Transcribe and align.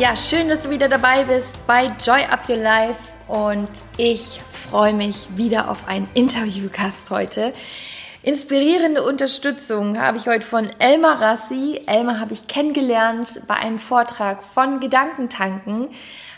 Ja, 0.00 0.16
schön, 0.16 0.48
dass 0.48 0.62
du 0.62 0.70
wieder 0.70 0.88
dabei 0.88 1.24
bist 1.24 1.66
bei 1.66 1.92
Joy 2.02 2.24
Up 2.30 2.48
Your 2.48 2.56
Life 2.56 2.96
und 3.28 3.68
ich 3.98 4.40
freue 4.70 4.94
mich 4.94 5.28
wieder 5.36 5.70
auf 5.70 5.86
einen 5.86 6.08
Interviewgast 6.14 7.10
heute. 7.10 7.52
Inspirierende 8.22 9.02
Unterstützung 9.02 10.00
habe 10.00 10.16
ich 10.16 10.26
heute 10.26 10.46
von 10.46 10.70
Elmar 10.78 11.20
Rassi. 11.20 11.82
Elmar 11.84 12.18
habe 12.18 12.32
ich 12.32 12.46
kennengelernt 12.46 13.42
bei 13.46 13.56
einem 13.56 13.78
Vortrag 13.78 14.42
von 14.42 14.80
Gedankentanken, 14.80 15.88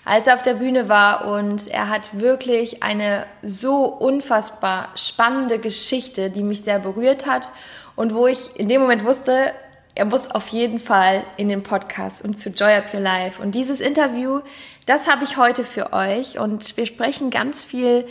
als 0.04 0.26
er 0.26 0.34
auf 0.34 0.42
der 0.42 0.54
Bühne 0.54 0.88
war 0.88 1.28
und 1.28 1.68
er 1.68 1.88
hat 1.88 2.18
wirklich 2.18 2.82
eine 2.82 3.26
so 3.42 3.84
unfassbar 3.84 4.88
spannende 4.96 5.60
Geschichte, 5.60 6.30
die 6.30 6.42
mich 6.42 6.62
sehr 6.62 6.80
berührt 6.80 7.26
hat 7.26 7.48
und 7.94 8.12
wo 8.12 8.26
ich 8.26 8.56
in 8.56 8.68
dem 8.68 8.80
Moment 8.80 9.04
wusste, 9.04 9.52
er 9.94 10.04
muss 10.06 10.30
auf 10.30 10.48
jeden 10.48 10.78
Fall 10.78 11.24
in 11.36 11.48
den 11.48 11.62
Podcast 11.62 12.22
und 12.22 12.40
zu 12.40 12.50
Joy 12.50 12.74
Up 12.74 12.94
Your 12.94 13.00
Life. 13.00 13.42
Und 13.42 13.54
dieses 13.54 13.80
Interview, 13.80 14.40
das 14.86 15.06
habe 15.06 15.24
ich 15.24 15.36
heute 15.36 15.64
für 15.64 15.92
euch 15.92 16.38
und 16.38 16.76
wir 16.76 16.86
sprechen 16.86 17.30
ganz 17.30 17.62
viel 17.62 18.06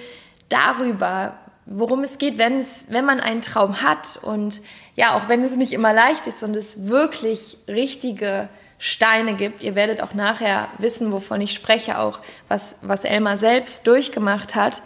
darüber, 0.49 1.35
worum 1.65 2.03
es 2.03 2.17
geht, 2.17 2.37
wenn 2.37 2.59
es, 2.59 2.85
wenn 2.89 3.05
man 3.05 3.19
einen 3.19 3.41
Traum 3.41 3.81
hat 3.81 4.19
und 4.21 4.61
ja, 4.95 5.15
auch 5.15 5.27
wenn 5.27 5.43
es 5.43 5.55
nicht 5.55 5.73
immer 5.73 5.93
leicht 5.93 6.27
ist 6.27 6.43
und 6.43 6.55
es 6.55 6.87
wirklich 6.87 7.57
richtige 7.67 8.49
Steine 8.77 9.33
gibt. 9.33 9.63
Ihr 9.63 9.75
werdet 9.75 10.01
auch 10.01 10.13
nachher 10.13 10.67
wissen, 10.77 11.11
wovon 11.11 11.41
ich 11.41 11.53
spreche, 11.53 11.97
auch 11.97 12.19
was, 12.47 12.75
was 12.81 13.03
Elmar 13.03 13.37
selbst 13.37 13.87
durchgemacht 13.87 14.55
hat. 14.55 14.81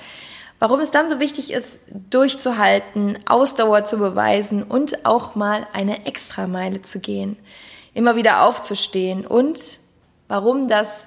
Warum 0.60 0.80
es 0.80 0.92
dann 0.92 1.10
so 1.10 1.20
wichtig 1.20 1.52
ist, 1.52 1.80
durchzuhalten, 2.10 3.20
Ausdauer 3.26 3.86
zu 3.86 3.98
beweisen 3.98 4.64
und 4.64 5.06
auch 5.06 5.36
mal 5.36 5.68
eine 5.74 6.06
Extrameile 6.06 6.82
zu 6.82 7.00
gehen, 7.00 7.38
immer 7.94 8.16
wieder 8.16 8.44
aufzustehen 8.44 9.26
und 9.28 9.80
warum 10.28 10.68
das 10.68 11.04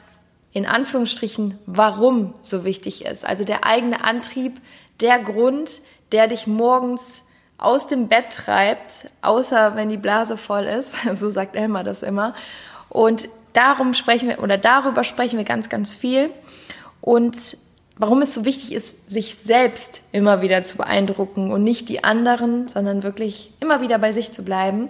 in 0.53 0.67
Anführungsstrichen, 0.67 1.59
warum 1.67 2.35
so 2.43 2.65
wichtig 2.65 3.05
ist. 3.05 3.25
Also 3.25 3.45
der 3.45 3.65
eigene 3.65 4.05
Antrieb, 4.05 4.61
der 5.01 5.19
Grund, 5.19 5.81
der 6.13 6.27
dich 6.27 6.47
morgens 6.47 7.25
aus 7.59 7.87
dem 7.87 8.09
Bett 8.09 8.31
treibt, 8.31 9.09
außer 9.21 9.77
wenn 9.77 9.89
die 9.89 9.97
Blase 9.97 10.37
voll 10.37 10.65
ist, 10.65 10.91
so 11.15 11.31
sagt 11.31 11.57
Elmar 11.57 11.85
das 11.85 12.03
immer. 12.03 12.35
Und 12.89 13.29
darum 13.53 13.95
sprechen 13.95 14.29
wir 14.29 14.43
oder 14.43 14.59
darüber 14.59 15.05
sprechen 15.05 15.37
wir 15.37 15.45
ganz, 15.45 15.69
ganz 15.69 15.93
viel. 15.93 16.31
Und 17.01 17.57
warum 17.99 18.23
es 18.23 18.35
so 18.35 18.45
wichtig 18.45 18.73
ist, 18.73 19.11
sich 19.11 19.35
selbst 19.35 20.01
immer 20.13 20.41
wieder 20.41 20.63
zu 20.63 20.77
beeindrucken 20.77 21.53
und 21.53 21.65
nicht 21.65 21.89
die 21.89 22.05
anderen, 22.05 22.69
sondern 22.69 23.03
wirklich 23.03 23.53
immer 23.61 23.81
wieder 23.81 23.99
bei 23.99 24.13
sich 24.13 24.33
zu 24.33 24.43
bleiben. 24.43 24.89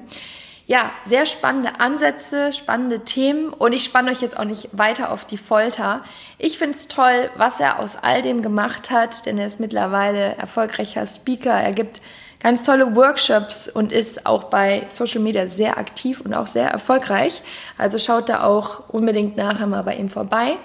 Ja, 0.67 0.91
sehr 1.07 1.25
spannende 1.25 1.81
Ansätze, 1.81 2.53
spannende 2.53 3.01
Themen 3.01 3.49
und 3.49 3.73
ich 3.73 3.85
spanne 3.85 4.11
euch 4.11 4.21
jetzt 4.21 4.39
auch 4.39 4.45
nicht 4.45 4.69
weiter 4.73 5.11
auf 5.11 5.25
die 5.25 5.39
Folter. 5.39 6.05
Ich 6.37 6.59
finde 6.59 6.75
es 6.75 6.89
toll, 6.89 7.31
was 7.37 7.59
er 7.59 7.79
aus 7.79 7.97
all 7.97 8.21
dem 8.21 8.43
gemacht 8.43 8.91
hat, 8.91 9.25
denn 9.25 9.39
er 9.39 9.47
ist 9.47 9.61
mittlerweile 9.61 10.37
erfolgreicher 10.37 11.07
Speaker. 11.07 11.55
Er 11.55 11.73
gibt 11.73 12.03
ganz 12.41 12.65
tolle 12.65 12.95
Workshops 12.95 13.69
und 13.69 13.93
ist 13.93 14.27
auch 14.27 14.45
bei 14.45 14.85
Social 14.89 15.23
Media 15.23 15.47
sehr 15.47 15.79
aktiv 15.79 16.21
und 16.21 16.35
auch 16.35 16.47
sehr 16.47 16.69
erfolgreich. 16.69 17.41
Also 17.79 17.99
schaut 17.99 18.29
da 18.29 18.45
auch 18.45 18.91
unbedingt 18.91 19.39
nachher 19.39 19.67
mal 19.67 19.83
bei 19.85 19.95
ihm 19.97 20.11
vorbei. 20.11 20.59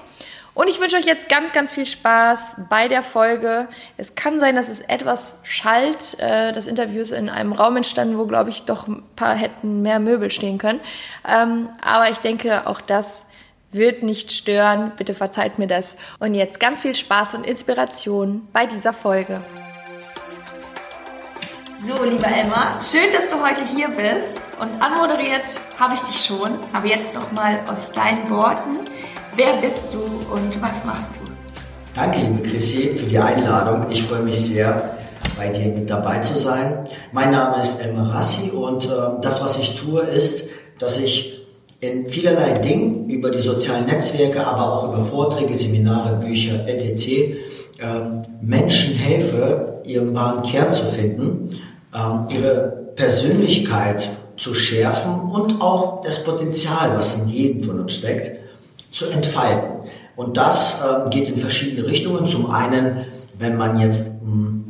Und 0.55 0.67
ich 0.67 0.79
wünsche 0.79 0.97
euch 0.97 1.05
jetzt 1.05 1.29
ganz, 1.29 1.51
ganz 1.51 1.73
viel 1.73 1.87
Spaß 1.87 2.55
bei 2.69 2.87
der 2.87 3.01
Folge. 3.01 3.67
Es 3.97 4.13
kann 4.13 4.39
sein, 4.39 4.55
dass 4.55 4.69
es 4.69 4.81
etwas 4.81 5.33
schallt. 5.41 6.19
Äh, 6.19 6.51
das 6.51 6.67
Interview 6.67 7.01
ist 7.01 7.11
in 7.11 7.29
einem 7.29 7.53
Raum 7.53 7.77
entstanden, 7.77 8.19
wo, 8.19 8.27
glaube 8.27 8.51
ich, 8.51 8.63
doch 8.63 8.87
ein 8.87 9.03
paar 9.15 9.35
hätten 9.35 9.81
mehr 9.81 9.99
Möbel 9.99 10.29
stehen 10.29 10.59
können. 10.59 10.79
Ähm, 11.27 11.69
aber 11.81 12.11
ich 12.11 12.19
denke, 12.19 12.67
auch 12.67 12.81
das 12.81 13.07
wird 13.71 14.03
nicht 14.03 14.31
stören. 14.31 14.91
Bitte 14.95 15.15
verzeiht 15.15 15.57
mir 15.57 15.67
das. 15.67 15.95
Und 16.19 16.35
jetzt 16.35 16.59
ganz 16.59 16.79
viel 16.79 16.93
Spaß 16.93 17.33
und 17.33 17.45
Inspiration 17.45 18.47
bei 18.53 18.67
dieser 18.67 18.93
Folge. 18.93 19.41
So, 21.83 22.03
lieber 22.03 22.27
Elmar, 22.27 22.79
schön, 22.81 23.11
dass 23.11 23.31
du 23.31 23.43
heute 23.43 23.61
hier 23.75 23.89
bist. 23.89 24.39
Und 24.59 24.69
anmoderiert 24.81 25.43
habe 25.79 25.95
ich 25.95 26.01
dich 26.01 26.23
schon. 26.23 26.59
Aber 26.71 26.85
jetzt 26.85 27.15
nochmal 27.15 27.59
aus 27.67 27.91
deinen 27.91 28.29
Worten. 28.29 28.77
Wer 29.35 29.53
bist 29.61 29.91
du 29.91 29.97
und 30.31 30.61
was 30.61 30.85
machst 30.85 31.09
du? 31.15 31.31
Danke, 31.95 32.19
liebe 32.19 32.43
Chrissy, 32.47 32.89
für 32.95 33.07
die 33.07 33.17
Einladung. 33.17 33.89
Ich 33.89 34.03
freue 34.03 34.21
mich 34.21 34.39
sehr, 34.39 34.95
bei 35.35 35.47
dir 35.49 35.69
mit 35.69 35.89
dabei 35.89 36.19
zu 36.19 36.37
sein. 36.37 36.87
Mein 37.11 37.31
Name 37.31 37.59
ist 37.59 37.81
Elmar 37.81 38.13
Rassi 38.13 38.51
und 38.51 38.85
äh, 38.85 38.89
das, 39.23 39.43
was 39.43 39.57
ich 39.57 39.79
tue, 39.79 40.01
ist, 40.01 40.49
dass 40.77 40.99
ich 40.99 41.41
in 41.79 42.07
vielerlei 42.07 42.59
Dingen 42.59 43.09
über 43.09 43.31
die 43.31 43.39
sozialen 43.39 43.87
Netzwerke, 43.87 44.45
aber 44.45 44.71
auch 44.71 44.93
über 44.93 45.03
Vorträge, 45.03 45.55
Seminare, 45.55 46.17
Bücher, 46.17 46.67
etc. 46.67 47.07
Äh, 47.07 47.35
Menschen 48.39 48.93
helfe, 48.93 49.81
ihren 49.83 50.13
wahren 50.13 50.43
Kern 50.43 50.71
zu 50.71 50.85
finden, 50.85 51.49
äh, 51.91 52.35
ihre 52.35 52.91
Persönlichkeit 52.95 54.09
zu 54.37 54.53
schärfen 54.53 55.31
und 55.31 55.59
auch 55.59 56.01
das 56.03 56.23
Potenzial, 56.23 56.91
was 56.95 57.19
in 57.19 57.29
jedem 57.29 57.63
von 57.63 57.79
uns 57.79 57.93
steckt, 57.93 58.42
zu 58.93 59.09
entfalten. 59.09 59.89
Und 60.15 60.37
das 60.37 60.81
äh, 60.81 61.09
geht 61.09 61.27
in 61.27 61.37
verschiedene 61.37 61.87
Richtungen. 61.87 62.27
Zum 62.27 62.49
einen, 62.51 63.05
wenn 63.37 63.57
man 63.57 63.79
jetzt 63.79 64.21
mh, 64.21 64.21
hm, 64.21 64.63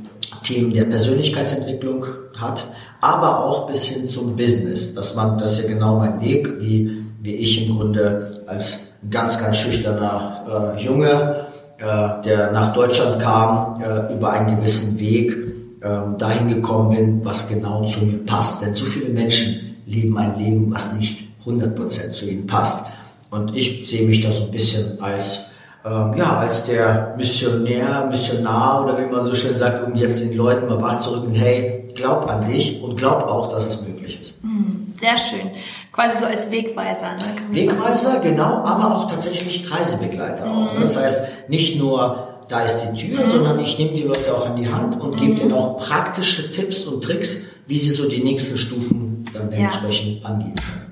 Themen 0.43 0.73
der 0.73 0.85
Persönlichkeitsentwicklung 0.85 2.05
hat, 2.37 2.65
aber 3.01 3.43
auch 3.43 3.67
bis 3.67 3.83
hin 3.83 4.07
zum 4.07 4.35
Business. 4.35 4.95
Dass 4.95 5.15
man, 5.15 5.37
das 5.37 5.53
ist 5.53 5.63
ja 5.63 5.69
genau 5.69 5.99
mein 5.99 6.21
Weg, 6.21 6.47
wie, 6.59 7.03
wie 7.21 7.35
ich 7.35 7.67
im 7.67 7.77
Grunde 7.77 8.43
als 8.47 8.93
ganz, 9.09 9.37
ganz 9.37 9.57
schüchterner 9.57 10.75
äh, 10.77 10.83
Junge, 10.83 11.47
äh, 11.77 12.21
der 12.23 12.51
nach 12.51 12.73
Deutschland 12.73 13.19
kam, 13.19 13.81
äh, 13.81 14.13
über 14.13 14.31
einen 14.31 14.55
gewissen 14.55 14.97
Weg 14.99 15.35
äh, 15.81 16.17
dahin 16.17 16.47
gekommen 16.47 16.95
bin, 16.95 17.25
was 17.25 17.49
genau 17.49 17.85
zu 17.85 18.05
mir 18.05 18.25
passt. 18.25 18.61
Denn 18.61 18.73
zu 18.73 18.85
viele 18.85 19.09
Menschen 19.09 19.75
leben 19.85 20.17
ein 20.17 20.37
Leben, 20.37 20.73
was 20.73 20.93
nicht 20.93 21.27
100% 21.45 22.11
zu 22.13 22.29
ihnen 22.29 22.47
passt. 22.47 22.85
Und 23.33 23.55
ich 23.57 23.89
sehe 23.89 24.05
mich 24.07 24.21
da 24.21 24.31
so 24.31 24.43
ein 24.43 24.51
bisschen 24.51 25.01
als, 25.01 25.45
ähm, 25.83 26.13
ja, 26.15 26.37
als 26.37 26.65
der 26.65 27.15
Missionär, 27.17 28.05
Missionar 28.07 28.83
oder 28.83 28.99
wie 28.99 29.11
man 29.11 29.25
so 29.25 29.33
schön 29.33 29.55
sagt, 29.55 29.87
um 29.87 29.95
jetzt 29.95 30.21
den 30.23 30.37
Leuten 30.37 30.67
mal 30.67 30.79
wachzurücken, 30.79 31.33
hey, 31.33 31.89
glaub 31.95 32.29
an 32.29 32.47
dich 32.47 32.83
und 32.83 32.95
glaub 32.95 33.23
auch, 33.23 33.49
dass 33.49 33.65
es 33.65 33.81
möglich 33.81 34.21
ist. 34.21 34.35
Hm, 34.41 34.93
sehr 34.99 35.17
schön. 35.17 35.49
Quasi 35.91 36.19
so 36.19 36.25
als 36.25 36.51
Wegweiser. 36.51 37.13
Ne? 37.13 37.55
Wegweiser, 37.55 38.19
genau, 38.19 38.63
aber 38.63 38.95
auch 38.95 39.09
tatsächlich 39.09 39.71
Reisebegleiter. 39.71 40.45
Mhm. 40.45 40.51
Auch, 40.51 40.73
ne? 40.75 40.81
Das 40.81 40.95
heißt, 40.95 41.49
nicht 41.49 41.79
nur 41.79 42.27
da 42.49 42.61
ist 42.61 42.81
die 42.81 43.07
Tür, 43.07 43.25
mhm. 43.25 43.31
sondern 43.31 43.59
ich 43.59 43.79
nehme 43.79 43.93
die 43.93 44.03
Leute 44.03 44.31
auch 44.37 44.45
an 44.45 44.57
die 44.57 44.71
Hand 44.71 45.01
und 45.01 45.13
mhm. 45.13 45.15
gebe 45.15 45.39
denen 45.39 45.53
auch 45.53 45.79
praktische 45.79 46.51
Tipps 46.51 46.85
und 46.85 47.03
Tricks, 47.03 47.45
wie 47.65 47.79
sie 47.79 47.89
so 47.89 48.07
die 48.07 48.23
nächsten 48.23 48.59
Stufen 48.59 49.25
dann 49.33 49.51
ja. 49.51 49.57
entsprechend 49.57 50.23
angehen 50.23 50.53
können. 50.53 50.82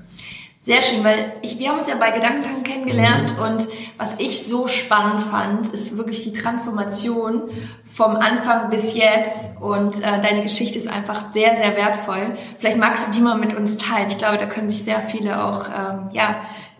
Sehr 0.64 0.80
schön, 0.80 1.02
weil 1.02 1.32
ich, 1.42 1.58
wir 1.58 1.70
haben 1.70 1.78
uns 1.78 1.88
ja 1.88 1.96
bei 1.96 2.12
Gedankentanken 2.12 2.62
kennengelernt 2.62 3.34
mhm. 3.36 3.42
und 3.42 3.68
was 3.98 4.14
ich 4.20 4.46
so 4.46 4.68
spannend 4.68 5.20
fand, 5.20 5.66
ist 5.66 5.98
wirklich 5.98 6.22
die 6.22 6.32
Transformation 6.32 7.50
vom 7.92 8.14
Anfang 8.14 8.70
bis 8.70 8.94
jetzt 8.94 9.60
und 9.60 9.96
äh, 9.96 10.20
deine 10.22 10.44
Geschichte 10.44 10.78
ist 10.78 10.86
einfach 10.86 11.32
sehr, 11.32 11.56
sehr 11.56 11.76
wertvoll. 11.76 12.36
Vielleicht 12.60 12.78
magst 12.78 13.08
du 13.08 13.10
die 13.12 13.20
mal 13.20 13.36
mit 13.38 13.56
uns 13.56 13.76
teilen. 13.76 14.06
Ich 14.08 14.18
glaube, 14.18 14.38
da 14.38 14.46
können 14.46 14.70
sich 14.70 14.84
sehr 14.84 15.00
viele 15.02 15.44
auch, 15.44 15.66
ähm, 15.66 16.10
ja, 16.12 16.36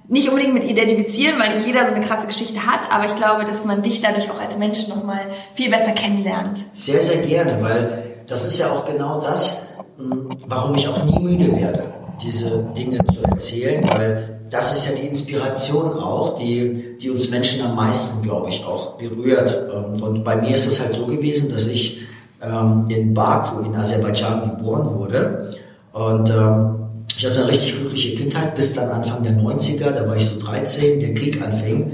nicht 0.06 0.28
unbedingt 0.28 0.54
mit 0.54 0.64
identifizieren, 0.64 1.40
weil 1.40 1.52
nicht 1.52 1.66
jeder 1.66 1.84
so 1.84 1.92
eine 1.92 2.06
krasse 2.06 2.28
Geschichte 2.28 2.64
hat, 2.64 2.92
aber 2.92 3.06
ich 3.06 3.16
glaube, 3.16 3.44
dass 3.44 3.64
man 3.64 3.82
dich 3.82 4.00
dadurch 4.00 4.30
auch 4.30 4.40
als 4.40 4.58
Mensch 4.58 4.86
nochmal 4.86 5.26
viel 5.54 5.70
besser 5.70 5.90
kennenlernt. 5.90 6.60
Sehr, 6.72 7.02
sehr 7.02 7.22
gerne, 7.22 7.58
weil 7.60 8.22
das 8.28 8.44
ist 8.44 8.60
ja 8.60 8.70
auch 8.70 8.84
genau 8.84 9.20
das, 9.20 9.74
hm, 9.96 10.28
warum 10.46 10.76
ich 10.76 10.86
auch 10.86 11.02
nie 11.02 11.18
müde 11.18 11.60
werde 11.60 12.01
diese 12.22 12.64
Dinge 12.76 12.98
zu 13.12 13.22
erzählen, 13.22 13.84
weil 13.94 14.40
das 14.50 14.72
ist 14.76 14.86
ja 14.86 14.92
die 14.94 15.06
Inspiration 15.06 15.92
auch, 15.92 16.36
die, 16.38 16.98
die 17.00 17.10
uns 17.10 17.30
Menschen 17.30 17.64
am 17.64 17.74
meisten, 17.74 18.22
glaube 18.22 18.50
ich, 18.50 18.64
auch 18.64 18.98
berührt. 18.98 19.56
Ähm, 19.72 20.02
und 20.02 20.24
bei 20.24 20.36
mir 20.36 20.54
ist 20.54 20.66
es 20.66 20.80
halt 20.80 20.94
so 20.94 21.06
gewesen, 21.06 21.50
dass 21.50 21.66
ich 21.66 22.02
ähm, 22.42 22.86
in 22.88 23.14
Baku 23.14 23.64
in 23.64 23.74
Aserbaidschan 23.74 24.56
geboren 24.56 24.98
wurde 24.98 25.54
und 25.92 26.30
ähm, 26.30 26.78
ich 27.16 27.26
hatte 27.26 27.42
eine 27.42 27.48
richtig 27.52 27.78
glückliche 27.78 28.16
Kindheit 28.16 28.54
bis 28.54 28.74
dann 28.74 28.88
Anfang 28.88 29.22
der 29.22 29.32
90er, 29.32 29.90
da 29.90 30.06
war 30.08 30.16
ich 30.16 30.26
so 30.26 30.40
13, 30.40 31.00
der 31.00 31.14
Krieg 31.14 31.42
anfing 31.42 31.92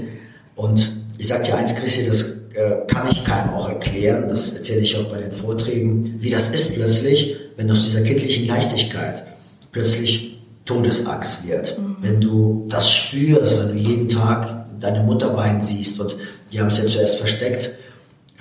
Und 0.55 0.93
ich 1.17 1.27
sage 1.27 1.43
dir 1.43 1.57
eins, 1.57 1.75
Christi, 1.75 2.05
das 2.05 2.21
äh, 2.53 2.87
kann 2.87 3.07
ich 3.11 3.23
keinem 3.23 3.49
auch 3.51 3.69
erklären, 3.69 4.29
das 4.29 4.57
erzähle 4.57 4.81
ich 4.81 4.97
auch 4.97 5.05
bei 5.05 5.17
den 5.17 5.31
Vorträgen, 5.31 6.15
wie 6.19 6.29
das 6.29 6.49
ist 6.49 6.75
plötzlich, 6.75 7.35
wenn 7.57 7.69
aus 7.69 7.83
dieser 7.83 8.01
kindlichen 8.01 8.47
Leichtigkeit 8.47 9.23
plötzlich 9.71 10.37
Todesangst 10.65 11.47
wird. 11.47 11.77
Mhm. 11.77 11.97
Wenn 12.01 12.21
du 12.21 12.65
das 12.69 12.89
spürst, 12.91 13.59
wenn 13.59 13.69
du 13.69 13.75
jeden 13.75 14.09
Tag 14.09 14.65
deine 14.79 15.03
Mutter 15.03 15.35
weinen 15.35 15.61
siehst 15.61 15.99
und 15.99 16.15
die 16.51 16.59
haben 16.59 16.67
es 16.67 16.77
ja 16.77 16.87
zuerst 16.87 17.17
versteckt 17.17 17.71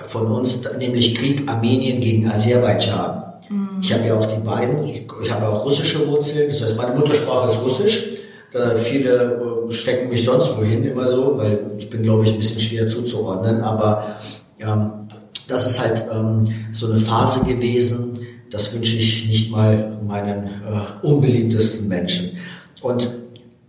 von 0.08 0.26
uns, 0.26 0.62
nämlich 0.78 1.14
Krieg 1.14 1.50
Armenien 1.50 2.00
gegen 2.00 2.28
Aserbaidschan. 2.28 3.22
Mhm. 3.48 3.68
Ich 3.80 3.92
habe 3.92 4.06
ja 4.06 4.14
auch 4.18 4.26
die 4.26 4.40
beiden, 4.40 4.84
ich, 4.84 5.06
ich 5.22 5.32
habe 5.32 5.48
auch 5.48 5.64
russische 5.64 6.06
Wurzeln, 6.06 6.48
das 6.48 6.62
heißt 6.62 6.76
meine 6.76 6.94
Muttersprache 6.94 7.46
ist 7.46 7.62
Russisch. 7.62 8.04
Da 8.52 8.76
viele 8.76 9.68
äh, 9.68 9.72
stecken 9.72 10.08
mich 10.08 10.24
sonst 10.24 10.56
wohin 10.56 10.84
immer 10.84 11.06
so, 11.06 11.36
weil 11.36 11.72
ich 11.76 11.90
bin, 11.90 12.02
glaube 12.02 12.24
ich, 12.24 12.32
ein 12.32 12.38
bisschen 12.38 12.60
schwer 12.60 12.88
zuzuordnen. 12.88 13.60
Aber 13.60 14.16
ähm, 14.58 15.08
das 15.48 15.66
ist 15.66 15.80
halt 15.80 16.04
ähm, 16.10 16.48
so 16.72 16.90
eine 16.90 16.98
Phase 16.98 17.44
gewesen, 17.44 18.17
das 18.50 18.72
wünsche 18.74 18.96
ich 18.96 19.26
nicht 19.26 19.50
mal 19.50 19.98
meinen 20.02 20.44
äh, 20.46 21.06
unbeliebtesten 21.06 21.88
Menschen. 21.88 22.38
Und 22.80 23.12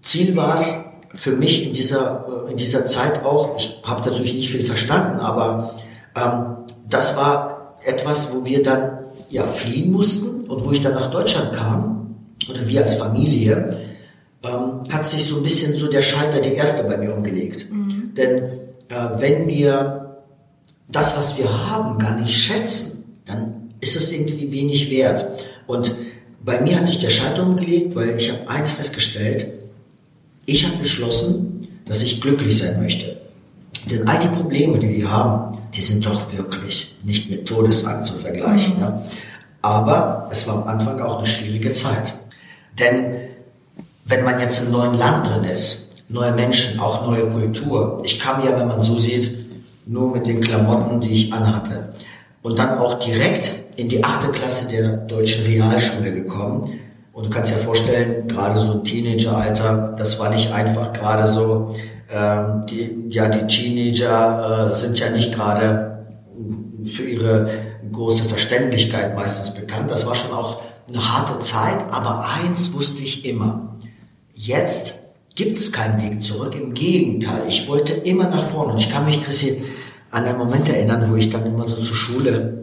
Ziel 0.02 0.36
war 0.36 0.56
es 0.56 0.74
für 1.14 1.32
mich 1.32 1.66
in 1.66 1.74
dieser, 1.74 2.46
äh, 2.48 2.52
in 2.52 2.58
dieser 2.58 2.88
Zeit 2.88 3.26
auch, 3.26 3.58
ich 3.58 3.80
habe 3.84 4.08
natürlich 4.08 4.34
nicht 4.34 4.52
viel 4.52 4.64
verstanden, 4.64 5.20
aber 5.20 5.76
ähm, 6.16 6.58
das 6.90 7.16
war 7.18 7.78
etwas, 7.86 8.34
wo 8.34 8.46
wir 8.46 8.64
dann 8.64 9.00
ja 9.30 9.46
fliehen 9.46 9.92
mussten 9.92 10.50
und 10.50 10.66
wo 10.66 10.72
ich 10.72 10.82
dann 10.82 10.94
nach 10.94 11.12
Deutschland 11.12 11.54
kam, 11.54 12.16
oder 12.50 12.68
wir 12.68 12.82
als 12.82 12.96
Familie, 12.96 13.80
ähm, 14.44 14.84
hat 14.90 15.06
sich 15.06 15.26
so 15.26 15.38
ein 15.38 15.44
bisschen 15.44 15.76
so 15.76 15.88
der 15.88 16.02
Schalter, 16.02 16.40
der 16.40 16.56
erste 16.56 16.84
bei 16.84 16.98
mir 16.98 17.14
umgelegt. 17.14 17.72
Mhm. 17.72 18.14
Denn 18.16 18.44
äh, 18.90 19.10
wenn 19.18 19.48
wir 19.48 20.18
das, 20.88 21.18
was 21.18 21.38
wir 21.38 21.70
haben, 21.70 22.00
gar 22.00 22.16
nicht 22.16 22.36
schätzen, 22.36 23.22
dann 23.26 23.59
ist 23.82 23.96
es 23.96 24.12
irgendwie 24.12 24.52
wenig 24.52 24.90
wert. 24.90 25.26
Und 25.68 25.94
bei 26.44 26.60
mir 26.62 26.78
hat 26.78 26.88
sich 26.88 27.00
der 27.00 27.10
Schalter 27.10 27.44
umgelegt, 27.44 27.96
weil 27.96 28.18
ich 28.18 28.32
habe 28.32 28.50
eins 28.50 28.72
festgestellt, 28.72 29.48
ich 30.46 30.66
habe 30.66 30.78
beschlossen, 30.78 31.68
dass 31.86 32.02
ich 32.02 32.22
glücklich 32.22 32.58
sein 32.58 32.82
möchte. 32.82 33.18
Denn 33.90 34.08
all 34.08 34.20
die 34.20 34.28
Probleme, 34.28 34.80
die 34.80 34.90
wir 34.90 35.12
haben, 35.12 35.58
die 35.74 35.82
sind 35.82 36.06
doch 36.06 36.32
wirklich 36.34 36.96
nicht 37.04 37.30
mit 37.30 37.46
Todesangst 37.48 38.12
zu 38.12 38.18
vergleichen. 38.18 38.76
Mhm. 38.76 38.82
Ne? 38.82 39.06
Aber 39.62 40.30
es 40.32 40.48
war 40.48 40.64
am 40.64 40.68
Anfang 40.68 41.00
auch 41.02 41.20
eine 41.20 41.28
schwierige 41.28 41.74
Zeit. 41.74 42.14
Denn 42.80 43.16
wenn 44.06 44.24
man 44.24 44.40
jetzt 44.40 44.64
im 44.64 44.72
neuen 44.72 44.98
Land 44.98 45.28
drin 45.28 45.44
ist, 45.44 46.04
neue 46.08 46.32
Menschen, 46.32 46.80
auch 46.80 47.06
neue 47.06 47.30
Kultur. 47.30 48.02
Ich 48.04 48.20
kam 48.20 48.44
ja, 48.44 48.58
wenn 48.58 48.68
man 48.68 48.82
so 48.82 48.98
sieht, 48.98 49.38
nur 49.86 50.12
mit 50.12 50.26
den 50.26 50.42
Klamotten, 50.42 51.02
die 51.02 51.14
ich 51.14 51.34
anhatte. 51.34 51.94
Und 52.42 52.58
dann 52.58 52.78
auch 52.78 53.00
direkt 53.00 53.52
in 53.80 53.88
die 53.88 54.04
achte 54.04 54.32
Klasse 54.32 54.68
der 54.68 54.98
deutschen 54.98 55.46
Realschule 55.46 56.14
gekommen. 56.14 56.70
Und 57.14 57.26
du 57.26 57.30
kannst 57.30 57.52
dir 57.52 57.58
vorstellen, 57.58 58.28
gerade 58.28 58.60
so 58.60 58.80
Teenageralter, 58.80 59.96
das 59.98 60.20
war 60.20 60.30
nicht 60.30 60.52
einfach 60.52 60.94
gerade 60.94 61.28
so. 61.28 61.76
Ähm, 62.12 62.66
die, 62.70 63.08
ja, 63.10 63.28
die 63.30 63.48
Teenager 63.48 64.68
äh, 64.68 64.72
sind 64.72 65.00
ja 65.00 65.10
nicht 65.10 65.34
gerade 65.34 66.06
für 66.86 67.04
ihre 67.04 67.50
große 67.92 68.24
Verständlichkeit 68.24 69.16
meistens 69.16 69.54
bekannt. 69.54 69.90
Das 69.92 70.06
war 70.06 70.16
schon 70.16 70.32
auch 70.32 70.62
eine 70.88 71.16
harte 71.16 71.40
Zeit, 71.40 71.92
aber 71.92 72.26
eins 72.44 72.74
wusste 72.74 73.04
ich 73.04 73.26
immer. 73.26 73.78
Jetzt 74.34 74.94
gibt 75.36 75.58
es 75.58 75.72
keinen 75.72 76.02
Weg 76.02 76.22
zurück. 76.22 76.56
Im 76.56 76.74
Gegenteil, 76.74 77.44
ich 77.48 77.68
wollte 77.68 77.94
immer 77.94 78.28
nach 78.28 78.46
vorne. 78.46 78.74
Und 78.74 78.80
ich 78.80 78.90
kann 78.90 79.06
mich, 79.06 79.24
Chrissy, 79.24 79.64
an 80.12 80.26
einen 80.26 80.38
Moment 80.38 80.68
erinnern, 80.68 81.12
wo 81.12 81.16
ich 81.16 81.30
dann 81.30 81.46
immer 81.46 81.68
so 81.68 81.82
zur 81.84 81.96
Schule 81.96 82.59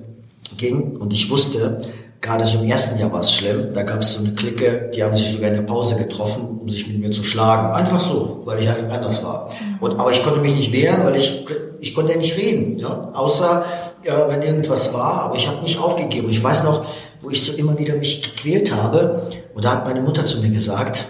ging 0.57 0.97
und 0.97 1.13
ich 1.13 1.31
wusste, 1.31 1.81
gerade 2.21 2.45
so 2.45 2.59
im 2.59 2.69
ersten 2.69 2.99
Jahr 2.99 3.13
war 3.13 3.21
es 3.21 3.33
schlimm. 3.33 3.73
Da 3.73 3.83
gab 3.83 4.01
es 4.01 4.15
so 4.15 4.25
eine 4.25 4.35
Clique, 4.35 4.91
die 4.95 5.03
haben 5.03 5.15
sich 5.15 5.31
sogar 5.31 5.49
in 5.49 5.57
der 5.57 5.63
Pause 5.63 5.97
getroffen, 5.97 6.59
um 6.61 6.69
sich 6.69 6.87
mit 6.89 6.99
mir 6.99 7.11
zu 7.11 7.23
schlagen. 7.23 7.73
Einfach 7.75 8.01
so, 8.01 8.43
weil 8.45 8.63
ich 8.63 8.69
halt 8.69 8.91
anders 8.91 9.23
war. 9.23 9.51
Und, 9.81 9.99
aber 9.99 10.13
ich 10.13 10.23
konnte 10.23 10.41
mich 10.41 10.55
nicht 10.55 10.73
wehren, 10.73 11.05
weil 11.05 11.17
ich, 11.17 11.47
ich 11.81 11.95
konnte 11.95 12.13
ja 12.13 12.19
nicht 12.19 12.37
reden. 12.37 12.79
Ja? 12.79 13.11
Außer, 13.15 13.65
ja, 14.05 14.29
wenn 14.29 14.43
irgendwas 14.43 14.93
war. 14.93 15.23
Aber 15.23 15.37
ich 15.37 15.47
habe 15.47 15.63
nicht 15.63 15.79
aufgegeben. 15.79 16.29
Ich 16.31 16.43
weiß 16.43 16.65
noch, 16.65 16.87
wo 17.23 17.31
ich 17.31 17.45
so 17.45 17.53
immer 17.53 17.79
wieder 17.79 17.95
mich 17.97 18.23
gequält 18.23 18.73
habe. 18.75 19.31
Und 19.55 19.65
da 19.65 19.73
hat 19.73 19.85
meine 19.85 20.01
Mutter 20.01 20.27
zu 20.27 20.41
mir 20.41 20.51
gesagt, 20.51 21.05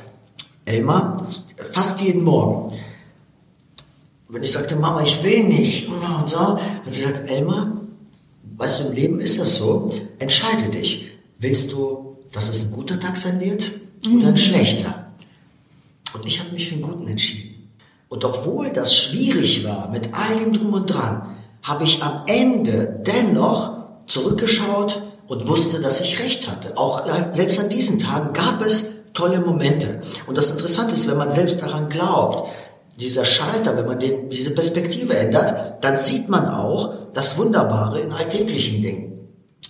Elmar, 0.65 1.23
fast 1.73 2.01
jeden 2.01 2.25
Morgen. 2.25 2.77
Wenn 4.29 4.43
ich 4.43 4.53
sagte, 4.53 4.75
Mama, 4.77 5.03
ich 5.03 5.23
will 5.23 5.45
nicht, 5.45 5.89
und 5.89 6.29
so, 6.29 6.39
hat 6.39 6.61
sie 6.87 7.03
gesagt, 7.03 7.31
Elmar, 7.31 7.69
weißt 8.57 8.81
du, 8.81 8.85
im 8.85 8.93
Leben 8.93 9.21
ist 9.21 9.39
das 9.39 9.57
so, 9.57 9.91
entscheide 10.19 10.71
dich. 10.71 11.13
Willst 11.39 11.73
du, 11.73 12.19
dass 12.33 12.49
es 12.49 12.67
ein 12.67 12.73
guter 12.73 12.99
Tag 12.99 13.17
sein 13.17 13.41
wird 13.41 13.71
oder 14.07 14.29
ein 14.29 14.33
mhm. 14.33 14.37
schlechter? 14.37 15.13
Und 16.15 16.27
ich 16.27 16.41
habe 16.41 16.53
mich 16.53 16.69
für 16.69 16.75
einen 16.75 16.83
guten 16.83 17.07
entschieden. 17.07 17.71
Und 18.09 18.25
obwohl 18.25 18.71
das 18.71 18.95
schwierig 18.95 19.65
war, 19.65 19.91
mit 19.91 20.11
all 20.15 20.37
dem 20.37 20.53
Drum 20.53 20.73
und 20.73 20.87
Dran, 20.87 21.37
habe 21.63 21.85
ich 21.85 22.03
am 22.03 22.23
Ende 22.27 23.03
dennoch 23.05 24.07
zurückgeschaut 24.07 25.03
und 25.27 25.49
wusste, 25.49 25.81
dass 25.81 26.01
ich 26.01 26.21
recht 26.21 26.49
hatte. 26.49 26.77
Auch 26.79 27.05
selbst 27.33 27.59
an 27.59 27.69
diesen 27.69 27.99
Tagen 27.99 28.33
gab 28.33 28.65
es 28.65 28.93
tolle 29.13 29.41
Momente. 29.41 30.01
Und 30.27 30.39
das 30.39 30.51
Interessante 30.51 30.95
ist, 30.95 31.09
wenn 31.09 31.17
man 31.17 31.33
selbst 31.33 31.61
daran 31.61 31.89
glaubt, 31.89 32.51
dieser 32.97 33.25
Schalter, 33.25 33.77
wenn 33.77 33.87
man 33.87 34.01
den, 34.01 34.31
diese 34.31 34.55
Perspektive 34.55 35.17
ändert, 35.17 35.85
dann 35.85 35.97
sieht 35.97 36.29
man 36.29 36.49
auch 36.49 36.95
das 37.13 37.39
Wunderbare 37.39 38.01
in 38.01 38.13
alltäglichen 38.13 38.83
Dingen. 38.83 39.13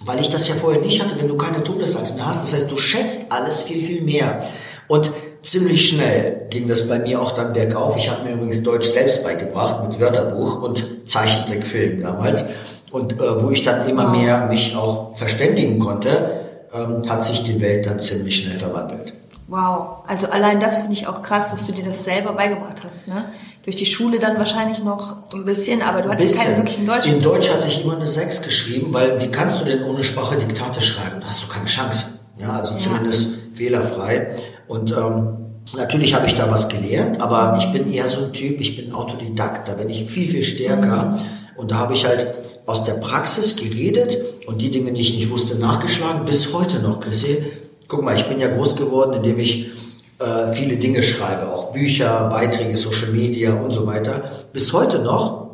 Weil 0.05 0.21
ich 0.21 0.29
das 0.29 0.47
ja 0.49 0.55
vorher 0.55 0.81
nicht 0.81 1.03
hatte, 1.03 1.19
wenn 1.19 1.29
du 1.29 1.37
keine 1.37 1.65
Todesangst 1.65 2.15
mehr 2.15 2.27
hast. 2.27 2.43
Das 2.43 2.53
heißt, 2.53 2.71
du 2.71 2.79
schätzt 2.79 3.33
alles 3.33 3.63
viel, 3.63 3.83
viel 3.83 4.03
mehr. 4.03 4.43
Und 4.89 5.11
ziemlich 5.43 5.89
schnell 5.89 6.47
ging 6.51 6.69
das 6.69 6.87
bei 6.89 6.99
mir 6.99 7.21
auch 7.21 7.33
dann 7.33 7.53
bergauf. 7.53 7.97
Ich 7.97 8.11
habe 8.11 8.25
mir 8.25 8.35
übrigens 8.35 8.63
Deutsch 8.63 8.89
selbst 8.89 9.25
beigebracht 9.25 9.89
mit 9.89 10.01
Wörterbuch 10.01 10.63
und 10.63 10.85
Zeichentrickfilm 11.07 12.01
damals. 12.01 12.45
Und 12.91 13.15
äh, 13.15 13.43
wo 13.43 13.51
ich 13.51 13.65
dann 13.65 13.89
immer 13.89 14.11
mehr 14.11 14.47
mich 14.47 14.77
auch 14.77 15.17
verständigen 15.19 15.79
konnte, 15.79 16.41
ähm, 16.73 17.09
hat 17.09 17.25
sich 17.25 17.43
die 17.43 17.61
Welt 17.61 17.87
dann 17.87 17.99
ziemlich 17.99 18.37
schnell 18.37 18.59
verwandelt. 18.59 19.13
Wow, 19.49 19.99
also 20.09 20.27
allein 20.29 20.59
das 20.59 20.79
finde 20.79 20.95
ich 20.95 21.07
auch 21.07 21.23
krass, 21.23 21.53
dass 21.53 21.67
du 21.67 21.73
dir 21.73 21.85
das 21.85 22.05
selber 22.05 22.33
beigebracht 22.33 22.83
hast, 22.85 23.07
ne? 23.07 23.27
Durch 23.63 23.77
die 23.77 23.87
Schule 23.87 24.19
dann 24.19 24.39
wahrscheinlich 24.39 24.83
noch 24.83 25.33
ein 25.35 25.45
bisschen, 25.45 25.83
aber 25.83 26.03
du 26.03 26.09
hattest 26.09 26.41
keinen 26.41 26.57
wirklichen 26.57 26.87
Deutsch. 26.87 27.07
In 27.07 27.23
Deutsch 27.23 27.51
hatte 27.51 27.69
ich 27.69 27.85
immer 27.85 27.97
eine 27.97 28.09
6 28.09 28.43
geschrieben, 28.43 28.93
weil 28.93 29.21
wie 29.21 29.29
kannst 29.29 29.61
du 29.61 29.65
denn 29.65 29.85
ohne 29.85 30.03
Sprache 30.03 30.37
Diktate 30.37 30.81
schreiben? 30.83 31.21
Da 31.21 31.29
hast 31.29 31.45
du 31.45 31.49
keine 31.49 31.67
Chance. 31.67 32.19
Ja, 32.39 32.59
also 32.59 32.75
ja. 32.75 32.81
zumindest 32.81 33.39
fehlerfrei. 33.55 34.37
Und 34.67 34.91
ähm, 34.91 35.37
natürlich 35.77 36.15
habe 36.15 36.27
ich 36.27 36.35
da 36.35 36.51
was 36.51 36.69
gelernt, 36.69 37.21
aber 37.21 37.57
ich 37.59 37.73
bin 37.73 37.93
eher 37.93 38.07
so 38.09 38.25
ein 38.25 38.33
Typ, 38.33 38.61
ich 38.61 38.77
bin 38.77 38.95
Autodidakt, 38.95 39.69
da 39.69 39.75
bin 39.75 39.89
ich 39.91 40.11
viel, 40.11 40.29
viel 40.29 40.43
stärker. 40.43 41.05
Mhm. 41.05 41.19
Und 41.57 41.71
da 41.71 41.77
habe 41.77 41.95
ich 41.95 42.05
halt 42.05 42.35
aus 42.67 42.83
der 42.83 42.95
Praxis 42.95 43.55
geredet 43.55 44.19
und 44.47 44.61
die 44.61 44.71
Dinge, 44.73 44.93
die 44.93 45.01
ich 45.01 45.15
nicht 45.15 45.31
wusste, 45.31 45.57
nachgeschlagen, 45.57 46.25
bis 46.25 46.53
heute 46.53 46.81
noch, 46.81 46.99
Chrissy 47.01 47.45
Guck 47.89 48.03
mal, 48.03 48.17
ich 48.17 48.27
bin 48.27 48.41
ja 48.41 48.49
groß 48.49 48.77
geworden, 48.77 49.15
indem 49.15 49.39
ich 49.39 49.71
äh, 50.19 50.53
viele 50.53 50.77
Dinge 50.77 51.03
schreibe, 51.03 51.53
auch 51.53 51.73
Bücher, 51.73 52.29
Beiträge, 52.29 52.77
Social 52.77 53.11
Media 53.13 53.55
und 53.55 53.71
so 53.71 53.87
weiter. 53.87 54.31
Bis 54.53 54.73
heute 54.73 54.99
noch 54.99 55.47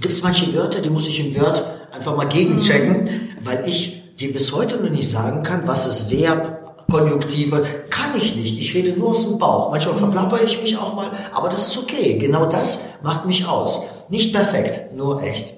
gibt 0.00 0.12
es 0.12 0.22
manche 0.22 0.52
Wörter, 0.54 0.82
die 0.82 0.90
muss 0.90 1.08
ich 1.08 1.18
im 1.20 1.34
Word 1.40 1.64
einfach 1.92 2.14
mal 2.16 2.26
gegenchecken, 2.26 3.04
mhm. 3.04 3.44
weil 3.44 3.66
ich 3.66 4.14
dir 4.16 4.32
bis 4.32 4.52
heute 4.52 4.76
noch 4.76 4.90
nicht 4.90 5.08
sagen 5.08 5.42
kann, 5.42 5.66
was 5.66 5.86
ist 5.86 6.10
Verb, 6.10 6.84
Konjunktive, 6.90 7.64
kann 7.90 8.16
ich 8.16 8.34
nicht. 8.34 8.58
Ich 8.58 8.74
rede 8.74 8.98
nur 8.98 9.10
aus 9.10 9.28
dem 9.28 9.38
Bauch. 9.38 9.70
Manchmal 9.70 9.94
mhm. 9.94 9.98
verplapper 9.98 10.42
ich 10.42 10.60
mich 10.60 10.76
auch 10.76 10.94
mal, 10.94 11.10
aber 11.32 11.48
das 11.48 11.68
ist 11.68 11.78
okay. 11.78 12.18
Genau 12.18 12.46
das 12.46 12.82
macht 13.02 13.24
mich 13.24 13.46
aus. 13.46 13.82
Nicht 14.08 14.34
perfekt, 14.34 14.94
nur 14.96 15.22
echt. 15.22 15.54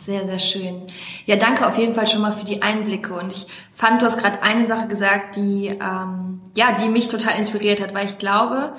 Sehr, 0.00 0.26
sehr 0.26 0.38
schön. 0.38 0.82
Ja, 1.26 1.36
danke 1.36 1.66
auf 1.66 1.78
jeden 1.78 1.94
Fall 1.94 2.06
schon 2.06 2.22
mal 2.22 2.32
für 2.32 2.44
die 2.44 2.62
Einblicke. 2.62 3.14
Und 3.14 3.32
ich 3.32 3.46
fand, 3.72 4.02
du 4.02 4.06
hast 4.06 4.18
gerade 4.18 4.42
eine 4.42 4.66
Sache 4.66 4.88
gesagt, 4.88 5.36
die, 5.36 5.68
ähm, 5.68 6.42
ja, 6.56 6.72
die 6.72 6.88
mich 6.88 7.08
total 7.08 7.38
inspiriert 7.38 7.80
hat, 7.80 7.94
weil 7.94 8.06
ich 8.06 8.18
glaube, 8.18 8.72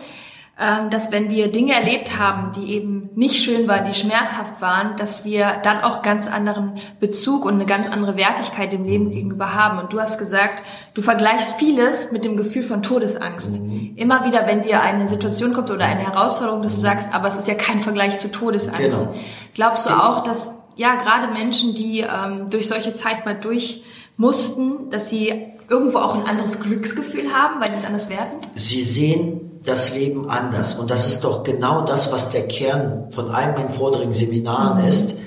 ähm, 0.57 0.89
dass 0.89 1.11
wenn 1.11 1.29
wir 1.29 1.51
Dinge 1.51 1.73
erlebt 1.73 2.17
haben, 2.17 2.53
die 2.53 2.71
eben 2.71 3.09
nicht 3.13 3.43
schön 3.43 3.67
waren, 3.67 3.85
die 3.85 3.93
schmerzhaft 3.93 4.61
waren, 4.61 4.95
dass 4.95 5.25
wir 5.25 5.57
dann 5.63 5.81
auch 5.81 6.01
ganz 6.01 6.27
anderen 6.27 6.75
Bezug 7.01 7.43
und 7.43 7.55
eine 7.55 7.65
ganz 7.65 7.89
andere 7.89 8.15
Wertigkeit 8.15 8.71
dem 8.71 8.85
Leben 8.85 9.11
gegenüber 9.11 9.53
haben. 9.53 9.79
Und 9.79 9.91
du 9.91 9.99
hast 9.99 10.17
gesagt, 10.17 10.63
du 10.93 11.01
vergleichst 11.01 11.55
vieles 11.55 12.13
mit 12.13 12.23
dem 12.23 12.37
Gefühl 12.37 12.63
von 12.63 12.81
Todesangst. 12.81 13.59
Mhm. 13.59 13.97
Immer 13.97 14.23
wieder, 14.23 14.47
wenn 14.47 14.63
dir 14.63 14.79
eine 14.79 15.09
Situation 15.09 15.51
kommt 15.51 15.71
oder 15.71 15.83
eine 15.83 16.07
Herausforderung, 16.07 16.61
dass 16.61 16.75
du 16.75 16.81
sagst, 16.81 17.13
aber 17.13 17.27
es 17.27 17.37
ist 17.37 17.49
ja 17.49 17.55
kein 17.55 17.81
Vergleich 17.81 18.17
zu 18.19 18.31
Todesangst. 18.31 18.81
Genau. 18.81 19.13
Glaubst 19.55 19.85
du 19.87 19.89
auch, 19.89 20.23
dass 20.23 20.53
ja, 20.75 20.95
gerade 20.95 21.31
Menschen, 21.33 21.75
die 21.75 22.01
ähm, 22.01 22.47
durch 22.49 22.67
solche 22.67 22.93
Zeit 22.93 23.25
mal 23.25 23.35
durch 23.35 23.83
mussten, 24.17 24.89
dass 24.89 25.09
sie 25.09 25.33
irgendwo 25.69 25.97
auch 25.97 26.15
ein 26.15 26.25
anderes 26.25 26.59
Glücksgefühl 26.59 27.33
haben, 27.33 27.59
weil 27.59 27.69
sie 27.69 27.77
es 27.77 27.85
anders 27.85 28.09
werten? 28.09 28.37
Sie 28.53 28.81
sehen 28.81 29.45
das 29.65 29.95
Leben 29.95 30.29
anders. 30.29 30.75
Und 30.75 30.91
das 30.91 31.07
ist 31.07 31.23
doch 31.23 31.43
genau 31.43 31.81
das, 31.81 32.11
was 32.11 32.29
der 32.29 32.47
Kern 32.47 33.07
von 33.11 33.31
all 33.31 33.53
meinen 33.53 33.69
vordringen 33.69 34.13
Seminaren 34.13 34.83
mhm. 34.83 34.89
ist. 34.89 35.17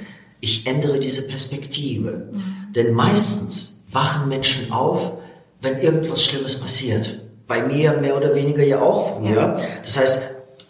Ich 0.40 0.66
ändere 0.66 1.00
diese 1.00 1.22
Perspektive. 1.22 2.28
Mhm. 2.32 2.72
Denn 2.74 2.94
meistens 2.94 3.82
wachen 3.90 4.28
Menschen 4.28 4.72
auf, 4.72 5.12
wenn 5.60 5.78
irgendwas 5.80 6.22
Schlimmes 6.22 6.60
passiert. 6.60 7.20
Bei 7.48 7.62
mir 7.62 7.94
mehr 7.94 8.16
oder 8.16 8.34
weniger 8.34 8.62
ja 8.62 8.80
auch 8.80 9.18
früher. 9.18 9.56
Ja. 9.58 9.60
Das 9.82 9.98
heißt, 9.98 10.22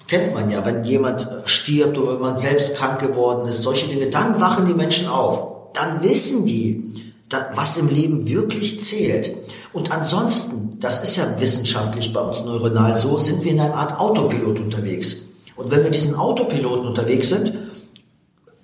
kennt 0.08 0.34
man 0.34 0.50
ja, 0.50 0.64
wenn 0.64 0.84
jemand 0.84 1.22
äh, 1.22 1.46
stirbt 1.46 1.96
oder 1.96 2.14
wenn 2.14 2.20
man 2.20 2.38
selbst 2.38 2.74
krank 2.74 2.98
geworden 2.98 3.46
ist, 3.46 3.62
solche 3.62 3.86
Dinge, 3.86 4.06
dann 4.06 4.40
wachen 4.40 4.66
die 4.66 4.74
Menschen 4.74 5.06
auf. 5.06 5.72
Dann 5.74 6.02
wissen 6.02 6.44
die, 6.46 7.12
was 7.54 7.76
im 7.76 7.88
Leben 7.88 8.26
wirklich 8.26 8.82
zählt. 8.82 9.36
Und 9.72 9.92
ansonsten, 9.92 10.80
das 10.80 11.02
ist 11.02 11.16
ja 11.16 11.24
wissenschaftlich 11.38 12.12
bei 12.12 12.20
uns 12.20 12.40
neuronal 12.40 12.96
so, 12.96 13.18
sind 13.18 13.44
wir 13.44 13.52
in 13.52 13.60
einer 13.60 13.74
Art 13.74 14.00
Autopilot 14.00 14.58
unterwegs. 14.58 15.28
Und 15.54 15.70
wenn 15.70 15.84
wir 15.84 15.90
diesen 15.90 16.14
Autopiloten 16.14 16.88
unterwegs 16.88 17.28
sind, 17.28 17.52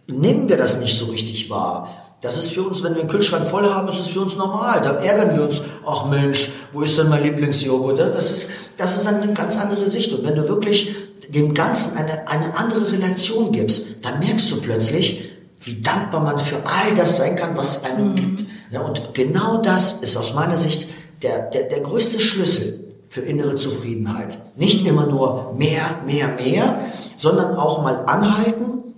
nehmen 0.06 0.48
wir 0.48 0.56
das 0.56 0.80
nicht 0.80 0.98
so 0.98 1.06
richtig 1.06 1.50
wahr. 1.50 1.88
Das 2.22 2.38
ist 2.38 2.52
für 2.52 2.62
uns, 2.62 2.82
wenn 2.82 2.94
wir 2.94 3.02
einen 3.02 3.10
Kühlschrank 3.10 3.46
voll 3.46 3.68
haben, 3.68 3.86
ist 3.88 4.00
es 4.00 4.06
für 4.06 4.22
uns 4.22 4.34
normal. 4.34 4.80
Da 4.82 4.94
ärgern 4.94 5.36
wir 5.36 5.44
uns, 5.44 5.60
ach 5.86 6.06
Mensch, 6.06 6.50
wo 6.72 6.80
ist 6.80 6.96
denn 6.96 7.10
mein 7.10 7.22
Lieblingsjoghurt? 7.22 7.98
Das 7.98 8.30
ist, 8.30 8.48
das 8.78 8.96
ist 8.96 9.06
eine 9.06 9.30
ganz 9.34 9.58
andere 9.58 9.86
Sicht. 9.86 10.10
Und 10.10 10.24
wenn 10.24 10.34
du 10.34 10.48
wirklich 10.48 10.94
dem 11.28 11.54
Ganzen 11.54 11.96
eine, 11.96 12.28
eine 12.28 12.56
andere 12.56 12.92
Relation 12.92 13.52
gibst, 13.52 14.04
dann 14.04 14.18
merkst 14.18 14.50
du 14.50 14.60
plötzlich, 14.60 15.30
wie 15.60 15.80
dankbar 15.80 16.22
man 16.22 16.38
für 16.38 16.56
all 16.56 16.94
das 16.96 17.16
sein 17.16 17.36
kann, 17.36 17.56
was 17.56 17.84
einem 17.84 18.10
mhm. 18.10 18.14
gibt. 18.14 18.44
Ja, 18.70 18.80
und 18.80 19.14
genau 19.14 19.58
das 19.58 19.94
ist 20.02 20.16
aus 20.16 20.34
meiner 20.34 20.56
Sicht 20.56 20.88
der, 21.22 21.50
der, 21.50 21.64
der 21.64 21.80
größte 21.80 22.20
Schlüssel 22.20 22.80
für 23.08 23.20
innere 23.20 23.56
Zufriedenheit. 23.56 24.38
Nicht 24.56 24.86
immer 24.86 25.06
nur 25.06 25.54
mehr, 25.56 26.00
mehr, 26.04 26.28
mehr, 26.28 26.80
sondern 27.16 27.56
auch 27.56 27.82
mal 27.82 28.04
anhalten, 28.06 28.94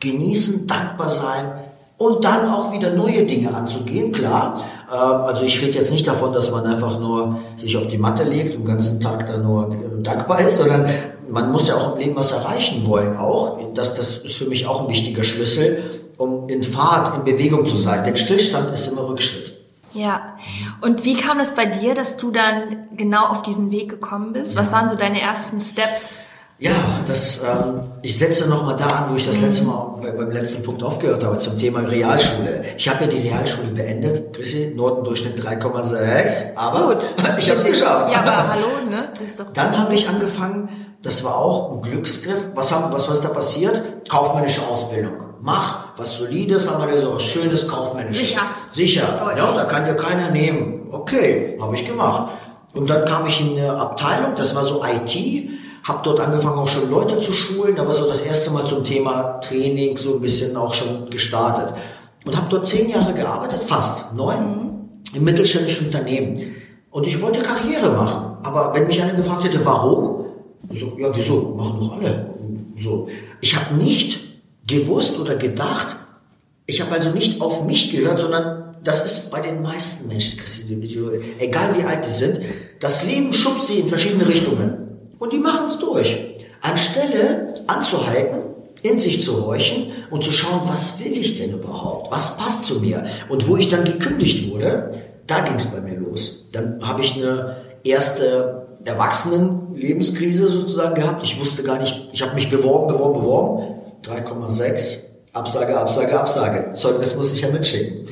genießen, 0.00 0.66
dankbar 0.66 1.08
sein, 1.08 1.52
und 1.98 2.24
dann 2.24 2.50
auch 2.50 2.72
wieder 2.72 2.90
neue 2.90 3.24
Dinge 3.24 3.54
anzugehen, 3.54 4.12
klar. 4.12 4.62
Äh, 4.90 4.94
also 4.94 5.44
ich 5.44 5.60
rede 5.62 5.78
jetzt 5.78 5.92
nicht 5.92 6.06
davon, 6.06 6.32
dass 6.32 6.50
man 6.50 6.66
einfach 6.66 7.00
nur 7.00 7.40
sich 7.56 7.76
auf 7.76 7.86
die 7.86 7.98
Matte 7.98 8.24
legt 8.24 8.54
und 8.54 8.62
den 8.62 8.66
ganzen 8.66 9.00
Tag 9.00 9.26
da 9.26 9.38
nur 9.38 9.74
dankbar 10.02 10.40
ist, 10.40 10.56
sondern 10.56 10.88
man 11.28 11.52
muss 11.52 11.68
ja 11.68 11.76
auch 11.76 11.92
im 11.92 11.98
Leben 11.98 12.16
was 12.16 12.32
erreichen 12.32 12.86
wollen 12.86 13.16
auch. 13.16 13.58
Das, 13.74 13.94
das 13.94 14.18
ist 14.18 14.36
für 14.36 14.46
mich 14.46 14.66
auch 14.66 14.82
ein 14.82 14.88
wichtiger 14.88 15.24
Schlüssel, 15.24 15.82
um 16.16 16.48
in 16.48 16.62
Fahrt, 16.62 17.14
in 17.16 17.24
Bewegung 17.24 17.66
zu 17.66 17.76
sein. 17.76 18.04
Denn 18.04 18.16
Stillstand 18.16 18.72
ist 18.72 18.86
immer 18.88 19.08
Rückschritt. 19.08 19.54
Ja. 19.92 20.36
Und 20.82 21.04
wie 21.04 21.16
kam 21.16 21.40
es 21.40 21.54
bei 21.54 21.64
dir, 21.64 21.94
dass 21.94 22.16
du 22.16 22.30
dann 22.30 22.88
genau 22.96 23.26
auf 23.26 23.42
diesen 23.42 23.70
Weg 23.70 23.88
gekommen 23.88 24.32
bist? 24.32 24.56
Was 24.56 24.70
waren 24.70 24.88
so 24.88 24.96
deine 24.96 25.20
ersten 25.20 25.58
Steps? 25.58 26.18
Ja, 26.58 26.70
das, 27.06 27.42
ähm, 27.42 27.82
ich 28.00 28.16
setze 28.16 28.48
nochmal 28.48 28.76
da 28.76 28.86
an, 28.86 29.10
wo 29.10 29.16
ich 29.16 29.26
das 29.26 29.38
letzte 29.42 29.64
Mal 29.64 29.98
bei, 30.00 30.10
beim 30.10 30.30
letzten 30.30 30.62
Punkt 30.62 30.82
aufgehört 30.82 31.22
habe, 31.22 31.36
zum 31.36 31.58
Thema 31.58 31.80
Realschule. 31.80 32.64
Ich 32.78 32.88
habe 32.88 33.04
ja 33.04 33.10
die 33.10 33.28
Realschule 33.28 33.68
beendet, 33.68 34.34
Chrissy, 34.34 34.72
Notendurchschnitt 34.74 35.38
3,6, 35.38 36.56
aber 36.56 36.94
Gut. 36.94 37.04
ich 37.38 37.50
habe 37.50 37.58
es 37.58 37.64
geschafft. 37.64 38.10
Ja, 38.10 38.20
aber 38.20 38.54
hallo, 38.54 38.88
ne? 38.88 39.10
Das 39.12 39.22
ist 39.22 39.38
doch 39.38 39.52
Dann 39.52 39.76
habe 39.76 39.94
ich 39.94 40.08
angefangen, 40.08 40.70
das 41.02 41.22
war 41.24 41.36
auch 41.36 41.72
ein 41.72 41.82
Glücksgriff. 41.82 42.46
Was, 42.54 42.72
haben, 42.72 42.90
was, 42.90 43.06
was 43.06 43.20
da 43.20 43.28
passiert? 43.28 44.08
Kaufmännische 44.08 44.66
Ausbildung. 44.66 45.12
Mach 45.42 45.88
was 45.98 46.16
Solides, 46.16 46.70
haben 46.70 46.90
wir 46.90 46.98
so 46.98 47.14
was 47.14 47.22
Schönes, 47.22 47.68
Kaufmännisches. 47.68 48.28
Sicher. 48.28 48.42
Sicher. 48.70 49.20
Deutsch. 49.22 49.36
Ja, 49.36 49.52
da 49.52 49.64
kann 49.64 49.84
dir 49.84 49.94
keiner 49.94 50.30
nehmen. 50.30 50.88
Okay, 50.90 51.58
habe 51.60 51.74
ich 51.74 51.84
gemacht. 51.84 52.30
Und 52.72 52.88
dann 52.88 53.04
kam 53.04 53.26
ich 53.26 53.42
in 53.42 53.58
eine 53.58 53.78
Abteilung, 53.78 54.34
das 54.36 54.54
war 54.54 54.64
so 54.64 54.82
IT 54.82 55.50
habe 55.86 56.00
dort 56.02 56.20
angefangen 56.20 56.58
auch 56.58 56.68
schon 56.68 56.90
Leute 56.90 57.20
zu 57.20 57.32
schulen, 57.32 57.78
aber 57.78 57.92
so 57.92 58.08
das 58.08 58.22
erste 58.22 58.50
Mal 58.50 58.66
zum 58.66 58.84
Thema 58.84 59.40
Training 59.40 59.96
so 59.96 60.14
ein 60.14 60.20
bisschen 60.20 60.56
auch 60.56 60.74
schon 60.74 61.08
gestartet. 61.10 61.74
Und 62.24 62.36
habe 62.36 62.48
dort 62.50 62.66
zehn 62.66 62.90
Jahre 62.90 63.14
gearbeitet, 63.14 63.62
fast 63.62 64.12
neun, 64.14 65.00
im 65.14 65.24
mittelständischen 65.24 65.86
Unternehmen. 65.86 66.56
Und 66.90 67.06
ich 67.06 67.22
wollte 67.22 67.40
Karriere 67.42 67.92
machen. 67.92 68.38
Aber 68.42 68.74
wenn 68.74 68.88
mich 68.88 69.00
einer 69.00 69.14
gefragt 69.14 69.44
hätte, 69.44 69.64
warum? 69.64 70.24
So, 70.70 70.96
ja, 70.98 71.08
wieso? 71.14 71.54
Machen 71.56 71.78
doch 71.78 71.92
alle. 71.92 72.34
So. 72.76 73.06
Ich 73.40 73.54
habe 73.54 73.76
nicht 73.76 74.18
gewusst 74.66 75.20
oder 75.20 75.36
gedacht, 75.36 75.96
ich 76.66 76.80
habe 76.80 76.92
also 76.92 77.10
nicht 77.10 77.40
auf 77.40 77.64
mich 77.64 77.92
gehört, 77.92 78.18
sondern 78.18 78.74
das 78.82 79.04
ist 79.04 79.30
bei 79.30 79.40
den 79.40 79.62
meisten 79.62 80.08
Menschen, 80.08 80.40
egal 81.38 81.76
wie 81.76 81.84
alt 81.84 82.06
die 82.06 82.10
sind, 82.10 82.40
das 82.80 83.04
Leben 83.04 83.32
schubst 83.32 83.68
sie 83.68 83.80
in 83.80 83.88
verschiedene 83.88 84.26
Richtungen. 84.26 84.85
Und 85.18 85.32
die 85.32 85.38
machen 85.38 85.66
es 85.68 85.78
durch. 85.78 86.18
Anstelle 86.60 87.54
anzuhalten, 87.66 88.42
in 88.82 88.98
sich 88.98 89.22
zu 89.22 89.44
horchen 89.44 89.92
und 90.10 90.24
zu 90.24 90.30
schauen, 90.30 90.62
was 90.66 90.98
will 91.02 91.12
ich 91.12 91.36
denn 91.36 91.52
überhaupt? 91.52 92.10
Was 92.10 92.36
passt 92.36 92.64
zu 92.64 92.80
mir? 92.80 93.06
Und 93.28 93.48
wo 93.48 93.56
ich 93.56 93.68
dann 93.68 93.84
gekündigt 93.84 94.50
wurde, 94.52 95.00
da 95.26 95.40
ging 95.40 95.56
es 95.56 95.66
bei 95.66 95.80
mir 95.80 95.98
los. 95.98 96.46
Dann 96.52 96.78
habe 96.86 97.02
ich 97.02 97.16
eine 97.16 97.56
erste 97.84 98.66
Erwachsenen-Lebenskrise 98.84 100.48
sozusagen 100.48 100.94
gehabt. 100.94 101.24
Ich 101.24 101.40
wusste 101.40 101.62
gar 101.62 101.78
nicht, 101.78 102.08
ich 102.12 102.22
habe 102.22 102.34
mich 102.34 102.50
beworben, 102.50 102.92
beworben, 102.92 103.20
beworben. 103.20 103.62
3,6, 104.04 104.98
Absage, 105.32 105.76
Absage, 105.76 106.20
Absage. 106.20 106.72
Zeugnis 106.74 107.16
musste 107.16 107.34
ich 107.34 107.42
ja 107.42 107.48
mitschicken. 107.48 108.06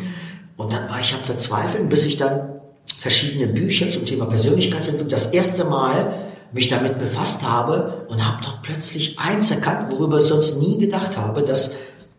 Und 0.56 0.73
dann 0.73 0.88
war 0.88 1.00
ich 1.00 1.14
am 1.14 1.20
Verzweifeln, 1.23 1.88
bis 1.88 2.04
ich 2.06 2.16
dann 2.16 2.61
verschiedene 2.99 3.49
Bücher 3.52 3.90
zum 3.90 4.06
Thema 4.06 4.26
Persönlichkeitsentwicklung 4.26 5.11
das 5.11 5.26
erste 5.28 5.64
Mal 5.64 6.14
mich 6.54 6.68
damit 6.68 6.99
befasst 6.99 7.42
habe 7.42 8.06
und 8.08 8.25
habe 8.25 8.38
dort 8.42 8.62
plötzlich 8.62 9.18
eins 9.18 9.50
erkannt, 9.50 9.92
worüber 9.92 10.18
ich 10.18 10.25
sonst 10.25 10.58
nie 10.58 10.78
gedacht 10.78 11.16
habe, 11.16 11.42
dass, 11.42 11.75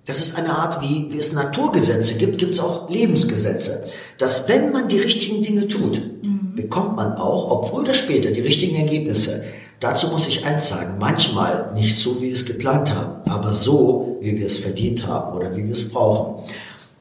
dass 0.05 0.19
es 0.19 0.35
eine 0.35 0.49
Art, 0.49 0.81
wie, 0.81 1.07
wie 1.09 1.17
es 1.17 1.33
Naturgesetze 1.33 2.15
gibt, 2.17 2.37
gibt 2.37 2.53
es 2.53 2.59
auch 2.59 2.89
Lebensgesetze. 2.89 3.85
Dass 4.17 4.47
wenn 4.49 4.73
man 4.73 4.89
die 4.89 4.99
richtigen 4.99 5.41
Dinge 5.41 5.67
tut, 5.67 6.01
mhm. 6.21 6.53
bekommt 6.53 6.97
man 6.97 7.13
auch, 7.13 7.49
ob 7.49 7.69
früher 7.69 7.83
oder 7.83 7.93
später, 7.93 8.31
die 8.31 8.41
richtigen 8.41 8.75
Ergebnisse. 8.75 9.45
Dazu 9.79 10.07
muss 10.09 10.27
ich 10.27 10.45
eins 10.45 10.67
sagen, 10.67 10.97
manchmal 10.99 11.71
nicht 11.73 11.97
so, 11.97 12.21
wie 12.21 12.27
wir 12.27 12.33
es 12.33 12.45
geplant 12.45 12.93
haben, 12.93 13.29
aber 13.29 13.53
so, 13.53 14.17
wie 14.21 14.37
wir 14.37 14.47
es 14.47 14.57
verdient 14.57 15.07
haben 15.07 15.35
oder 15.35 15.55
wie 15.55 15.65
wir 15.65 15.73
es 15.73 15.89
brauchen. 15.89 16.43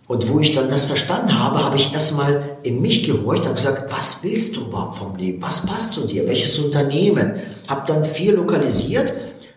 Und 0.06 0.28
wo 0.28 0.38
ich 0.38 0.54
dann 0.54 0.68
das 0.68 0.84
verstanden 0.84 1.38
habe, 1.38 1.64
habe 1.64 1.76
ich 1.76 1.92
erstmal 1.94 2.58
in 2.62 2.82
mich 2.82 3.04
gehorcht 3.04 3.40
und 3.40 3.46
habe 3.46 3.54
gesagt, 3.54 3.90
was 3.90 4.22
willst 4.22 4.54
du 4.54 4.62
überhaupt 4.62 4.98
vom 4.98 5.16
Leben? 5.16 5.40
Was 5.40 5.64
passt 5.64 5.94
zu 5.94 6.06
dir? 6.06 6.26
Welches 6.26 6.58
Unternehmen? 6.58 7.34
Habe 7.68 7.82
dann 7.86 8.04
vier 8.04 8.34
lokalisiert 8.34 9.14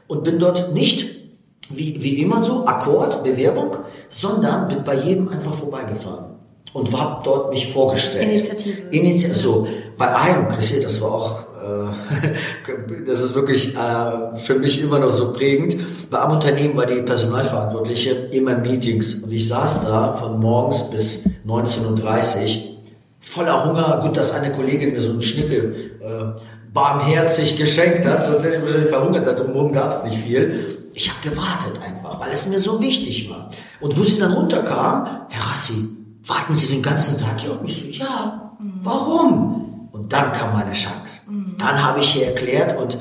und 0.07 0.23
bin 0.23 0.39
dort 0.39 0.73
nicht 0.73 1.17
wie, 1.69 2.01
wie 2.01 2.21
immer 2.21 2.43
so, 2.43 2.65
Akkord, 2.65 3.23
Bewerbung, 3.23 3.77
sondern 4.09 4.69
bin 4.69 4.83
bei 4.85 4.95
jedem 4.95 5.27
einfach 5.27 5.53
vorbeigefahren 5.53 6.37
und 6.73 6.97
habe 6.97 7.21
dort 7.23 7.49
mich 7.49 7.71
vorgestellt. 7.73 8.29
Initiative. 8.29 8.81
Initiative. 8.91 9.39
So, 9.39 9.67
bei 9.97 10.15
einem, 10.15 10.47
Chrissy, 10.47 10.81
das 10.81 11.01
war 11.01 11.11
auch 11.11 11.47
äh, 11.67 13.03
das 13.07 13.21
ist 13.21 13.35
wirklich 13.35 13.75
äh, 13.75 14.37
für 14.37 14.55
mich 14.55 14.81
immer 14.81 14.99
noch 14.99 15.11
so 15.11 15.33
prägend. 15.33 16.09
Bei 16.09 16.21
einem 16.21 16.33
Unternehmen 16.33 16.77
war 16.77 16.85
die 16.85 17.01
Personalverantwortliche 17.01 18.11
immer 18.31 18.55
Meetings 18.55 19.15
und 19.15 19.31
ich 19.31 19.47
saß 19.47 19.83
da 19.85 20.13
von 20.13 20.39
morgens 20.39 20.89
bis 20.89 21.25
19.30 21.45 21.85
Uhr 21.85 22.77
voller 23.19 23.65
Hunger. 23.65 23.99
Gut, 24.03 24.17
dass 24.17 24.33
eine 24.33 24.51
Kollegin 24.51 24.93
mir 24.93 25.01
so 25.01 25.11
einen 25.11 25.21
Schnickel 25.21 25.97
äh, 26.01 26.41
barmherzig 26.73 27.57
geschenkt 27.57 28.05
hat, 28.05 28.27
sonst 28.27 28.43
hätte 28.43 28.57
ich 28.57 28.61
wahrscheinlich 28.61 28.89
verhungert, 28.89 29.27
da 29.27 29.33
drumherum 29.33 29.71
gab 29.71 29.91
es 29.91 30.03
nicht 30.03 30.19
viel. 30.19 30.89
Ich 30.93 31.09
habe 31.09 31.29
gewartet 31.29 31.79
einfach, 31.85 32.19
weil 32.19 32.31
es 32.31 32.47
mir 32.47 32.59
so 32.59 32.79
wichtig 32.81 33.29
war. 33.29 33.49
Und 33.81 33.97
wo 33.97 34.03
sie 34.03 34.19
dann 34.19 34.33
runterkam, 34.33 35.25
Herr 35.29 35.51
Rassi, 35.51 35.89
warten 36.25 36.55
Sie 36.55 36.67
den 36.67 36.81
ganzen 36.81 37.19
Tag 37.19 37.39
hier? 37.39 37.59
Und 37.59 37.67
ich 37.67 37.77
so, 37.77 38.03
ja, 38.03 38.51
warum? 38.83 39.66
Und 39.97 40.13
dann 40.13 40.31
kam 40.31 40.53
meine 40.53 40.73
Chance. 40.73 41.21
Mhm. 41.27 41.55
Dann 41.57 41.83
habe 41.83 41.99
ich 41.99 42.09
hier 42.09 42.27
erklärt 42.27 42.77
und 42.77 42.97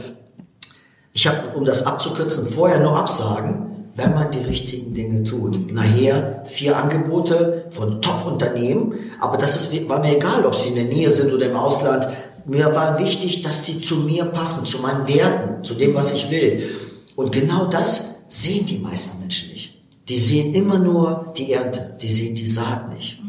ich 1.13 1.27
habe, 1.27 1.57
um 1.57 1.65
das 1.65 1.87
abzukürzen, 1.87 2.47
vorher 2.49 2.81
nur 2.81 2.97
Absagen, 2.97 3.91
wenn 3.95 4.15
man 4.15 4.31
die 4.31 4.41
richtigen 4.41 4.95
Dinge 4.95 5.23
tut. 5.25 5.73
Nachher 5.73 6.43
vier 6.47 6.77
Angebote 6.77 7.67
von 7.71 8.03
Top-Unternehmen, 8.03 8.95
aber 9.21 9.37
das 9.37 9.57
ist, 9.57 9.89
war 9.89 10.01
mir 10.01 10.17
egal, 10.17 10.45
ob 10.45 10.55
sie 10.55 10.71
in 10.71 10.75
der 10.75 10.85
Nähe 10.85 11.11
sind 11.11 11.33
oder 11.33 11.47
im 11.47 11.57
Ausland. 11.57 12.09
Mir 12.47 12.75
war 12.75 12.99
wichtig, 12.99 13.43
dass 13.43 13.67
sie 13.67 13.81
zu 13.81 13.97
mir 13.97 14.27
passen, 14.27 14.67
zu 14.67 14.79
meinen 14.79 15.07
Werten, 15.09 15.65
zu 15.65 15.75
dem, 15.75 15.95
was 15.95 16.13
ich 16.13 16.31
will. 16.31 16.71
Und 17.15 17.33
genau 17.33 17.67
das 17.67 18.21
sehen 18.29 18.67
die 18.67 18.79
meisten 18.79 19.21
Menschen 19.21 19.51
nicht. 19.53 19.75
Die 20.09 20.19
sehen 20.19 20.55
immer 20.55 20.79
nur 20.79 21.33
die 21.37 21.53
Ernte, 21.53 21.97
die 22.01 22.13
sehen 22.13 22.37
die 22.37 22.47
Saat 22.47 22.93
nicht. 22.95 23.21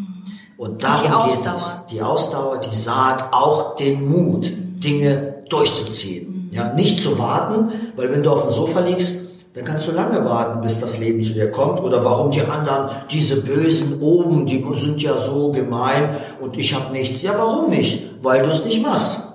Und 0.58 0.84
darum 0.84 1.30
geht 1.30 1.46
es. 1.56 1.72
Die 1.92 2.02
Ausdauer, 2.02 2.58
die 2.58 2.76
Saat, 2.76 3.32
auch 3.32 3.76
den 3.76 4.10
Mut, 4.10 4.52
Dinge 4.52 5.44
durchzuziehen. 5.50 6.50
Ja, 6.52 6.74
nicht 6.74 7.00
zu 7.00 7.20
warten, 7.20 7.72
weil 7.96 8.12
wenn 8.12 8.24
du 8.24 8.32
auf 8.32 8.44
dem 8.44 8.54
Sofa 8.54 8.80
liegst, 8.80 9.28
dann 9.54 9.66
kannst 9.66 9.88
du 9.88 9.92
lange 9.92 10.24
warten, 10.24 10.62
bis 10.62 10.80
das 10.80 11.00
Leben 11.00 11.24
zu 11.24 11.34
dir 11.34 11.52
kommt. 11.52 11.82
Oder 11.82 12.04
warum 12.06 12.32
die 12.32 12.42
anderen, 12.42 12.90
diese 13.12 13.42
Bösen 13.42 14.02
oben, 14.02 14.46
die 14.46 14.64
sind 14.76 15.02
ja 15.02 15.20
so 15.20 15.52
gemein 15.52 16.16
und 16.40 16.58
ich 16.58 16.74
habe 16.74 16.92
nichts. 16.92 17.22
Ja, 17.22 17.34
warum 17.36 17.70
nicht? 17.70 18.04
Weil 18.22 18.44
du 18.44 18.52
es 18.52 18.66
nicht 18.66 18.82
machst. 18.84 19.27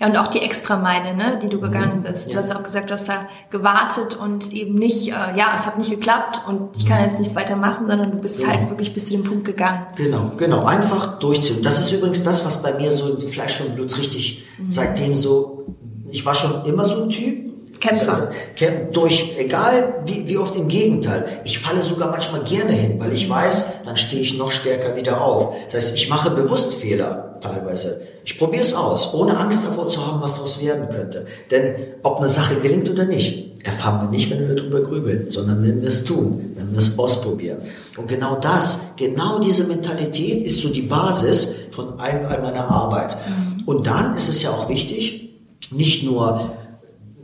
Ja, 0.00 0.06
und 0.06 0.16
auch 0.16 0.28
die 0.28 0.40
Extrameile, 0.40 1.14
ne, 1.14 1.38
die 1.42 1.48
du 1.48 1.60
gegangen 1.60 2.02
bist. 2.02 2.32
Du 2.32 2.36
hast 2.38 2.56
auch 2.56 2.62
gesagt, 2.62 2.88
du 2.88 2.94
hast 2.94 3.06
da 3.06 3.28
gewartet 3.50 4.16
und 4.16 4.50
eben 4.50 4.74
nicht, 4.76 5.08
äh, 5.08 5.12
ja, 5.36 5.52
es 5.54 5.66
hat 5.66 5.76
nicht 5.76 5.90
geklappt 5.90 6.40
und 6.48 6.74
ich 6.76 6.86
kann 6.86 7.02
jetzt 7.02 7.18
nichts 7.18 7.34
weitermachen, 7.34 7.86
sondern 7.86 8.10
du 8.12 8.18
bist 8.18 8.38
Genau. 8.38 8.50
halt 8.50 8.70
wirklich 8.70 8.94
bis 8.94 9.08
zu 9.08 9.14
dem 9.14 9.24
Punkt 9.24 9.44
gegangen. 9.44 9.82
Genau, 9.96 10.32
genau. 10.38 10.64
Einfach 10.64 11.18
durchziehen. 11.18 11.62
Das 11.62 11.78
ist 11.78 11.92
übrigens 11.92 12.22
das, 12.22 12.46
was 12.46 12.62
bei 12.62 12.72
mir 12.72 12.90
so 12.90 13.10
in 13.14 13.28
Fleisch 13.28 13.60
und 13.60 13.74
Blut 13.76 13.96
richtig 13.98 14.42
seitdem 14.68 15.14
so, 15.14 15.66
ich 16.10 16.24
war 16.24 16.34
schon 16.34 16.64
immer 16.64 16.86
so 16.86 17.02
ein 17.02 17.10
Typ. 17.10 17.49
Kämpfer. 17.80 18.12
Also, 18.12 18.22
kämp- 18.56 18.92
durch, 18.92 19.32
egal 19.38 20.02
wie, 20.04 20.28
wie 20.28 20.36
oft 20.36 20.54
im 20.54 20.68
Gegenteil. 20.68 21.24
Ich 21.44 21.58
falle 21.58 21.82
sogar 21.82 22.10
manchmal 22.10 22.42
gerne 22.44 22.72
hin, 22.72 23.00
weil 23.00 23.12
ich 23.12 23.28
weiß, 23.28 23.84
dann 23.84 23.96
stehe 23.96 24.22
ich 24.22 24.36
noch 24.36 24.50
stärker 24.50 24.96
wieder 24.96 25.22
auf. 25.22 25.54
Das 25.66 25.74
heißt, 25.74 25.94
ich 25.96 26.08
mache 26.08 26.30
bewusst 26.30 26.74
Fehler 26.74 27.36
teilweise. 27.40 28.02
Ich 28.24 28.38
probiere 28.38 28.62
es 28.62 28.74
aus, 28.74 29.14
ohne 29.14 29.36
Angst 29.38 29.64
davor 29.64 29.88
zu 29.88 30.06
haben, 30.06 30.20
was 30.20 30.34
daraus 30.34 30.60
werden 30.62 30.88
könnte. 30.90 31.26
Denn 31.50 31.74
ob 32.02 32.18
eine 32.18 32.28
Sache 32.28 32.56
gelingt 32.56 32.88
oder 32.90 33.06
nicht, 33.06 33.64
erfahren 33.64 34.02
wir 34.02 34.10
nicht, 34.10 34.30
wenn 34.30 34.46
wir 34.46 34.54
darüber 34.54 34.82
grübeln, 34.82 35.30
sondern 35.30 35.62
wenn 35.62 35.80
wir 35.80 35.88
es 35.88 36.04
tun, 36.04 36.52
wenn 36.54 36.70
wir 36.72 36.78
es 36.78 36.98
ausprobieren. 36.98 37.58
Und 37.96 38.08
genau 38.08 38.36
das, 38.36 38.80
genau 38.96 39.38
diese 39.38 39.64
Mentalität 39.64 40.46
ist 40.46 40.60
so 40.60 40.68
die 40.68 40.82
Basis 40.82 41.54
von 41.70 41.98
all, 41.98 42.26
all 42.26 42.42
meiner 42.42 42.70
Arbeit. 42.70 43.16
Und 43.64 43.86
dann 43.86 44.16
ist 44.16 44.28
es 44.28 44.42
ja 44.42 44.50
auch 44.50 44.68
wichtig, 44.68 45.30
nicht 45.70 46.04
nur 46.04 46.52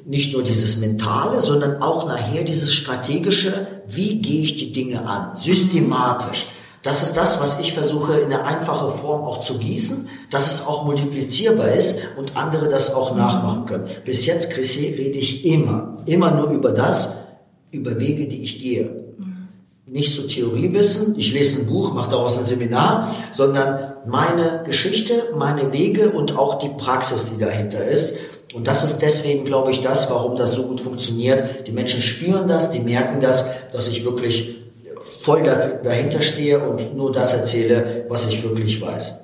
nicht 0.06 0.32
nur 0.32 0.44
dieses 0.44 0.78
Mentale, 0.78 1.40
sondern 1.40 1.82
auch 1.82 2.06
nachher 2.06 2.44
dieses 2.44 2.72
strategische, 2.72 3.66
wie 3.88 4.22
gehe 4.22 4.42
ich 4.42 4.56
die 4.56 4.72
Dinge 4.72 5.06
an, 5.06 5.36
systematisch. 5.36 6.46
Das 6.82 7.02
ist 7.02 7.16
das, 7.16 7.40
was 7.40 7.58
ich 7.58 7.72
versuche 7.72 8.14
in 8.14 8.32
eine 8.32 8.44
einfache 8.44 8.92
Form 8.92 9.25
auch 9.25 9.40
zu 9.40 9.58
gießen, 9.58 10.08
dass 10.30 10.46
es 10.46 10.64
auch 10.68 10.84
multiplizierbar 10.84 11.72
ist 11.72 11.98
und 12.16 12.36
andere 12.36 12.68
das 12.68 12.94
auch 12.94 13.16
nachmachen 13.16 13.66
können. 13.66 13.88
Bis 14.04 14.25
jetzt, 14.25 14.50
Chrissy, 14.50 14.94
rede 14.96 15.18
ich 15.18 15.44
immer, 15.44 15.96
immer 16.06 16.30
nur 16.30 16.50
über 16.50 16.70
das, 16.70 17.16
über 17.72 17.98
Wege, 17.98 18.28
die 18.28 18.42
ich 18.42 18.62
gehe. 18.62 19.04
Nicht 19.86 20.14
so 20.14 20.22
Theoriewissen, 20.22 21.18
ich 21.18 21.32
lese 21.32 21.62
ein 21.62 21.66
Buch, 21.66 21.92
mache 21.92 22.10
daraus 22.10 22.38
ein 22.38 22.44
Seminar, 22.44 23.12
sondern 23.32 23.94
meine 24.06 24.62
Geschichte, 24.64 25.14
meine 25.36 25.72
Wege 25.72 26.10
und 26.10 26.38
auch 26.38 26.60
die 26.60 26.68
Praxis, 26.68 27.26
die 27.32 27.38
dahinter 27.38 27.84
ist. 27.84 28.14
Und 28.56 28.66
das 28.66 28.82
ist 28.84 29.00
deswegen, 29.00 29.44
glaube 29.44 29.70
ich, 29.70 29.82
das, 29.82 30.10
warum 30.10 30.36
das 30.36 30.54
so 30.54 30.62
gut 30.62 30.80
funktioniert. 30.80 31.66
Die 31.66 31.72
Menschen 31.72 32.00
spüren 32.00 32.48
das, 32.48 32.70
die 32.70 32.80
merken 32.80 33.20
das, 33.20 33.50
dass 33.70 33.86
ich 33.88 34.02
wirklich 34.04 34.56
voll 35.22 35.42
dahinter 35.84 36.22
stehe 36.22 36.66
und 36.66 36.96
nur 36.96 37.12
das 37.12 37.34
erzähle, 37.34 38.06
was 38.08 38.26
ich 38.28 38.42
wirklich 38.42 38.80
weiß. 38.80 39.20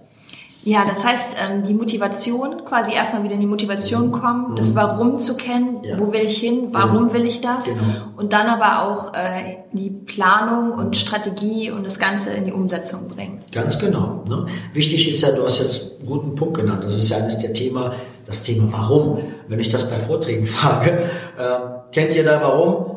Ja, 0.65 0.85
das 0.85 1.05
heißt, 1.05 1.31
ähm, 1.43 1.63
die 1.65 1.75
Motivation, 1.75 2.65
quasi 2.65 2.93
erstmal 2.93 3.25
wieder 3.25 3.35
in 3.35 3.41
die 3.41 3.47
Motivation 3.49 4.13
kommen, 4.13 4.55
das 4.55 4.77
Warum 4.77 5.19
zu 5.19 5.37
kennen, 5.37 5.79
Ja. 5.83 5.99
wo 5.99 6.13
will 6.13 6.21
ich 6.21 6.39
hin, 6.39 6.69
warum 6.71 7.09
Genau. 7.09 7.15
will 7.15 7.27
ich 7.27 7.41
das 7.41 7.65
Genau. 7.65 7.81
und 8.17 8.33
dann 8.33 8.47
aber 8.47 8.83
auch 8.89 9.13
äh, 9.13 9.57
die 9.73 9.91
Planung 9.91 10.73
und 10.73 10.97
Strategie 10.97 11.73
und 11.73 11.85
das 11.85 11.99
Ganze 11.99 12.31
in 12.31 12.45
die 12.45 12.53
Umsetzung 12.53 13.09
bringen. 13.09 13.41
Ganz 13.51 13.77
genau. 13.81 14.23
Ne? 14.29 14.47
Wichtig 14.73 15.09
ist 15.09 15.21
ja, 15.23 15.33
du 15.33 15.43
hast 15.45 15.59
jetzt 15.59 15.99
einen 15.99 16.07
guten 16.09 16.35
Punkt 16.37 16.55
genannt. 16.59 16.85
Das 16.85 16.95
ist 16.95 17.09
ja 17.09 17.17
eines 17.17 17.41
der 17.41 17.53
Thema, 17.55 17.95
das 18.27 18.43
Thema 18.43 18.69
Warum. 18.73 19.19
Wenn 19.49 19.61
ich 19.61 19.69
das 19.69 19.89
bei 19.89 19.97
Vorträgen 19.97 20.47
frage, 20.59 21.05
ähm, 21.39 21.61
kennt 21.93 22.15
ihr 22.15 22.25
da 22.25 22.41
Warum? 22.41 22.97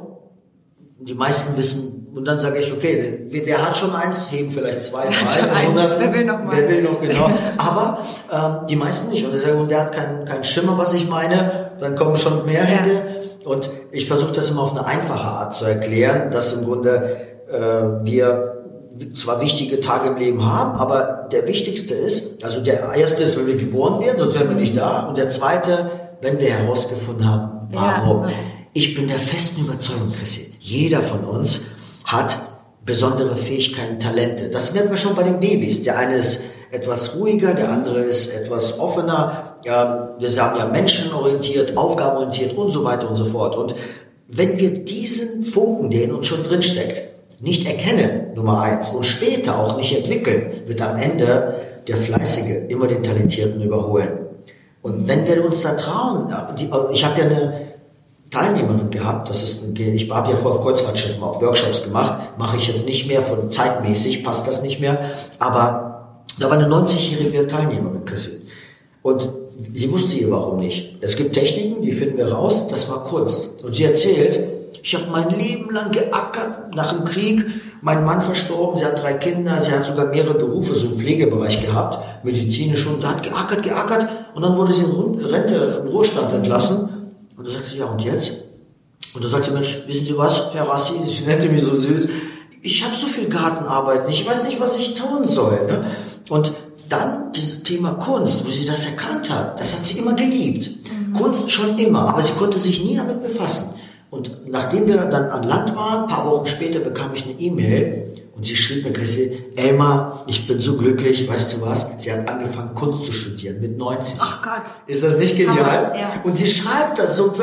Die 0.99 1.13
meisten 1.13 1.57
wissen, 1.57 1.95
und 2.15 2.25
dann 2.25 2.39
sage 2.39 2.59
ich, 2.59 2.71
okay, 2.71 3.27
wer, 3.29 3.45
wer 3.45 3.65
hat 3.65 3.75
schon 3.75 3.93
eins? 3.93 4.31
Heben 4.31 4.49
vielleicht 4.49 4.81
zwei, 4.81 5.05
drei. 5.05 5.11
hat 5.11 5.29
schon 5.29 5.43
von 5.43 5.57
eins? 5.57 5.67
hunderten. 5.67 5.97
Wer 5.99 6.13
will 6.13 6.25
noch 6.25 6.43
mal? 6.43 6.55
Wer 6.55 6.69
will 6.69 6.81
noch, 6.81 7.01
genau. 7.01 7.29
Aber 7.57 7.97
ähm, 8.31 8.67
die 8.67 8.77
meisten 8.77 9.11
nicht. 9.11 9.25
Und 9.25 9.35
ich 9.35 9.41
sage, 9.41 9.57
und 9.57 9.69
der 9.69 9.81
hat 9.81 9.91
keinen 9.91 10.23
keinen 10.23 10.45
Schimmer, 10.45 10.77
was 10.77 10.93
ich 10.93 11.09
meine. 11.09 11.71
Dann 11.79 11.95
kommen 11.95 12.15
schon 12.15 12.45
mehr 12.45 12.61
Ja. 12.61 12.67
Hände. 12.67 13.01
Und 13.43 13.69
ich 13.91 14.07
versuche 14.07 14.31
das 14.31 14.49
immer 14.49 14.61
auf 14.61 14.71
eine 14.71 14.85
einfache 14.85 15.27
Art 15.27 15.55
zu 15.55 15.65
erklären, 15.65 16.31
dass 16.31 16.53
im 16.53 16.63
Grunde 16.63 17.17
äh, 17.51 18.05
wir 18.05 18.54
zwar 19.15 19.41
wichtige 19.41 19.79
Tage 19.79 20.09
im 20.09 20.17
Leben 20.17 20.45
haben, 20.45 20.79
aber 20.79 21.27
der 21.31 21.47
wichtigste 21.47 21.93
ist, 21.93 22.43
also 22.43 22.61
der 22.61 22.93
erste 22.95 23.23
ist, 23.23 23.37
wenn 23.37 23.47
wir 23.47 23.55
geboren 23.57 23.99
werden, 24.03 24.19
sonst 24.19 24.35
wären 24.35 24.49
wir 24.49 24.55
nicht 24.55 24.77
da. 24.77 25.07
Und 25.07 25.17
der 25.17 25.29
zweite, 25.29 25.89
wenn 26.21 26.39
wir 26.39 26.49
herausgefunden 26.49 27.27
haben, 27.27 27.69
Ja. 27.73 28.01
warum. 28.03 28.25
Ich 28.73 28.95
bin 28.95 29.07
der 29.07 29.19
festen 29.19 29.65
Überzeugung, 29.65 30.11
Chrissy, 30.17 30.53
jeder 30.59 31.01
von 31.01 31.23
uns 31.23 31.65
hat 32.03 32.37
besondere 32.85 33.35
Fähigkeiten, 33.35 33.99
Talente. 33.99 34.49
Das 34.49 34.73
merken 34.73 34.91
wir 34.91 34.97
schon 34.97 35.15
bei 35.15 35.23
den 35.23 35.39
Babys. 35.39 35.83
Der 35.83 35.97
eine 35.97 36.15
ist 36.15 36.43
etwas 36.71 37.15
ruhiger, 37.17 37.53
der 37.53 37.71
andere 37.71 38.01
ist 38.01 38.27
etwas 38.27 38.79
offener. 38.79 39.55
Ja, 39.63 40.15
wir 40.19 40.29
haben 40.41 40.57
ja 40.57 40.65
menschenorientiert, 40.67 41.75
aufgabenorientiert 41.77 42.55
und 42.57 42.71
so 42.71 42.83
weiter 42.83 43.09
und 43.09 43.15
so 43.15 43.25
fort. 43.25 43.55
Und 43.55 43.75
wenn 44.27 44.57
wir 44.59 44.83
diesen 44.83 45.43
Funken, 45.43 45.89
der 45.89 46.03
in 46.03 46.13
uns 46.13 46.27
schon 46.27 46.43
drinsteckt, 46.43 47.14
nicht 47.39 47.67
erkennen, 47.67 48.33
Nummer 48.35 48.61
eins, 48.61 48.89
und 48.89 49.05
später 49.05 49.59
auch 49.59 49.77
nicht 49.77 49.95
entwickeln, 49.95 50.61
wird 50.65 50.81
am 50.81 50.97
Ende 50.97 51.55
der 51.87 51.97
Fleißige 51.97 52.69
immer 52.69 52.87
den 52.87 53.03
Talentierten 53.03 53.61
überholen. 53.61 54.19
Und 54.81 55.07
wenn 55.07 55.27
wir 55.27 55.43
uns 55.43 55.61
da 55.61 55.73
trauen, 55.73 56.33
ich 56.91 57.05
habe 57.05 57.19
ja 57.19 57.25
eine 57.25 57.61
Teilnehmerin 58.31 58.89
gehabt, 58.89 59.29
das 59.29 59.43
ist, 59.43 59.63
ein, 59.63 59.75
ich 59.75 60.09
habe 60.09 60.31
ja 60.31 60.35
vorher 60.35 60.59
auf 60.59 60.65
Kreuzfahrtschiffen 60.65 61.23
auch 61.23 61.41
Workshops 61.41 61.83
gemacht, 61.83 62.37
mache 62.37 62.57
ich 62.57 62.67
jetzt 62.67 62.85
nicht 62.85 63.07
mehr, 63.07 63.21
von 63.21 63.49
zeitmäßig 63.49 64.23
passt 64.23 64.47
das 64.47 64.61
nicht 64.61 64.79
mehr, 64.79 65.11
aber 65.39 66.21
da 66.39 66.49
war 66.49 66.57
eine 66.57 66.67
90-jährige 66.67 67.47
Teilnehmerin, 67.47 68.05
Chrissy. 68.05 68.41
Und 69.01 69.29
sie 69.73 69.91
wusste 69.91 70.17
ihr 70.17 70.31
warum 70.31 70.59
nicht. 70.59 70.97
Es 71.01 71.15
gibt 71.15 71.33
Techniken, 71.33 71.81
die 71.81 71.91
finden 71.91 72.17
wir 72.17 72.31
raus, 72.31 72.67
das 72.67 72.89
war 72.89 73.03
Kunst. 73.03 73.63
Und 73.63 73.75
sie 73.75 73.85
erzählt, 73.85 74.39
ich 74.85 74.93
habe 74.93 75.05
mein 75.09 75.31
Leben 75.31 75.71
lang 75.71 75.89
geackert 75.89 76.75
nach 76.75 76.93
dem 76.93 77.05
Krieg, 77.05 77.43
mein 77.81 78.05
Mann 78.05 78.21
verstorben, 78.21 78.77
sie 78.77 78.85
hat 78.85 79.01
drei 79.01 79.13
Kinder, 79.13 79.59
sie 79.59 79.71
hat 79.71 79.83
sogar 79.83 80.05
mehrere 80.05 80.35
Berufe 80.35 80.75
so 80.75 80.89
im 80.89 80.99
Pflegebereich 80.99 81.65
gehabt, 81.65 82.23
medizinisch 82.23 82.85
und 82.85 83.01
da 83.03 83.09
hat 83.09 83.23
geackert, 83.23 83.63
geackert 83.63 84.07
und 84.35 84.43
dann 84.43 84.55
wurde 84.55 84.73
sie 84.73 84.83
in 84.83 85.25
Rente, 85.25 85.81
in 85.83 85.91
Ruhestand 85.91 86.31
entlassen 86.35 86.89
und 87.35 87.47
da 87.47 87.51
sagt 87.51 87.67
sie, 87.67 87.79
ja 87.79 87.85
und 87.85 87.99
jetzt? 88.03 88.43
Und 89.15 89.23
da 89.23 89.29
sagt 89.29 89.45
sie, 89.45 89.51
Mensch, 89.51 89.85
wissen 89.87 90.05
Sie 90.05 90.15
was, 90.15 90.53
Herr 90.53 90.69
Rassi, 90.69 90.93
sie 91.07 91.25
nannte 91.25 91.49
mich 91.49 91.63
so 91.63 91.79
süß, 91.79 92.07
ich 92.61 92.85
habe 92.85 92.95
so 92.95 93.07
viel 93.07 93.27
Gartenarbeit, 93.27 94.03
ich 94.07 94.27
weiß 94.27 94.43
nicht, 94.43 94.61
was 94.61 94.77
ich 94.77 94.93
tun 94.93 95.25
soll. 95.25 95.65
Ne? 95.65 95.85
Und 96.29 96.51
dann 96.89 97.31
dieses 97.33 97.63
Thema 97.63 97.93
Kunst, 97.93 98.45
wo 98.45 98.51
sie 98.51 98.67
das 98.67 98.85
erkannt 98.85 99.31
hat, 99.31 99.59
das 99.59 99.75
hat 99.75 99.83
sie 99.83 99.97
immer 99.97 100.13
geliebt. 100.13 100.69
Kunst 101.17 101.49
schon 101.49 101.75
immer, 101.79 102.09
aber 102.09 102.21
sie 102.21 102.33
konnte 102.33 102.59
sich 102.59 102.83
nie 102.83 102.97
damit 102.97 103.23
befassen. 103.23 103.75
Und 104.09 104.47
nachdem 104.49 104.87
wir 104.87 104.97
dann 104.97 105.29
an 105.29 105.43
Land 105.43 105.75
waren, 105.75 106.03
ein 106.03 106.07
paar 106.09 106.25
Wochen 106.29 106.45
später 106.47 106.79
bekam 106.79 107.13
ich 107.13 107.25
eine 107.25 107.33
E-Mail 107.39 108.13
und 108.35 108.45
sie 108.45 108.55
schrieb 108.55 108.83
mir, 108.85 108.93
Chrissy, 108.93 109.43
Elmar, 109.55 110.23
ich 110.27 110.45
bin 110.47 110.59
so 110.61 110.75
glücklich, 110.77 111.27
weißt 111.27 111.53
du 111.53 111.61
was? 111.61 112.01
Sie 112.01 112.11
hat 112.11 112.27
angefangen 112.29 112.75
Kunst 112.75 113.05
zu 113.05 113.11
studieren 113.11 113.59
mit 113.61 113.77
90. 113.77 114.15
Ach 114.19 114.41
Gott. 114.41 114.63
Ist 114.87 115.03
das 115.03 115.17
nicht 115.17 115.35
genial? 115.37 115.57
Hammer, 115.87 115.95
ja. 115.97 116.13
Und 116.23 116.37
sie 116.37 116.47
schreibt 116.47 116.99
das 116.99 117.15
so, 117.15 117.33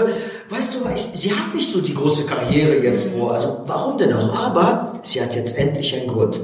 weißt 0.50 0.74
du, 0.74 0.78
ich, 0.94 1.08
sie 1.20 1.30
hat 1.32 1.54
nicht 1.54 1.72
so 1.72 1.80
die 1.80 1.94
große 1.94 2.24
Karriere 2.24 2.76
jetzt 2.76 3.06
vor, 3.08 3.32
also 3.32 3.62
warum 3.66 3.98
denn 3.98 4.12
auch? 4.12 4.38
Aber 4.46 5.00
sie 5.02 5.20
hat 5.20 5.34
jetzt 5.34 5.58
endlich 5.58 5.94
einen 5.98 6.08
Grund, 6.08 6.38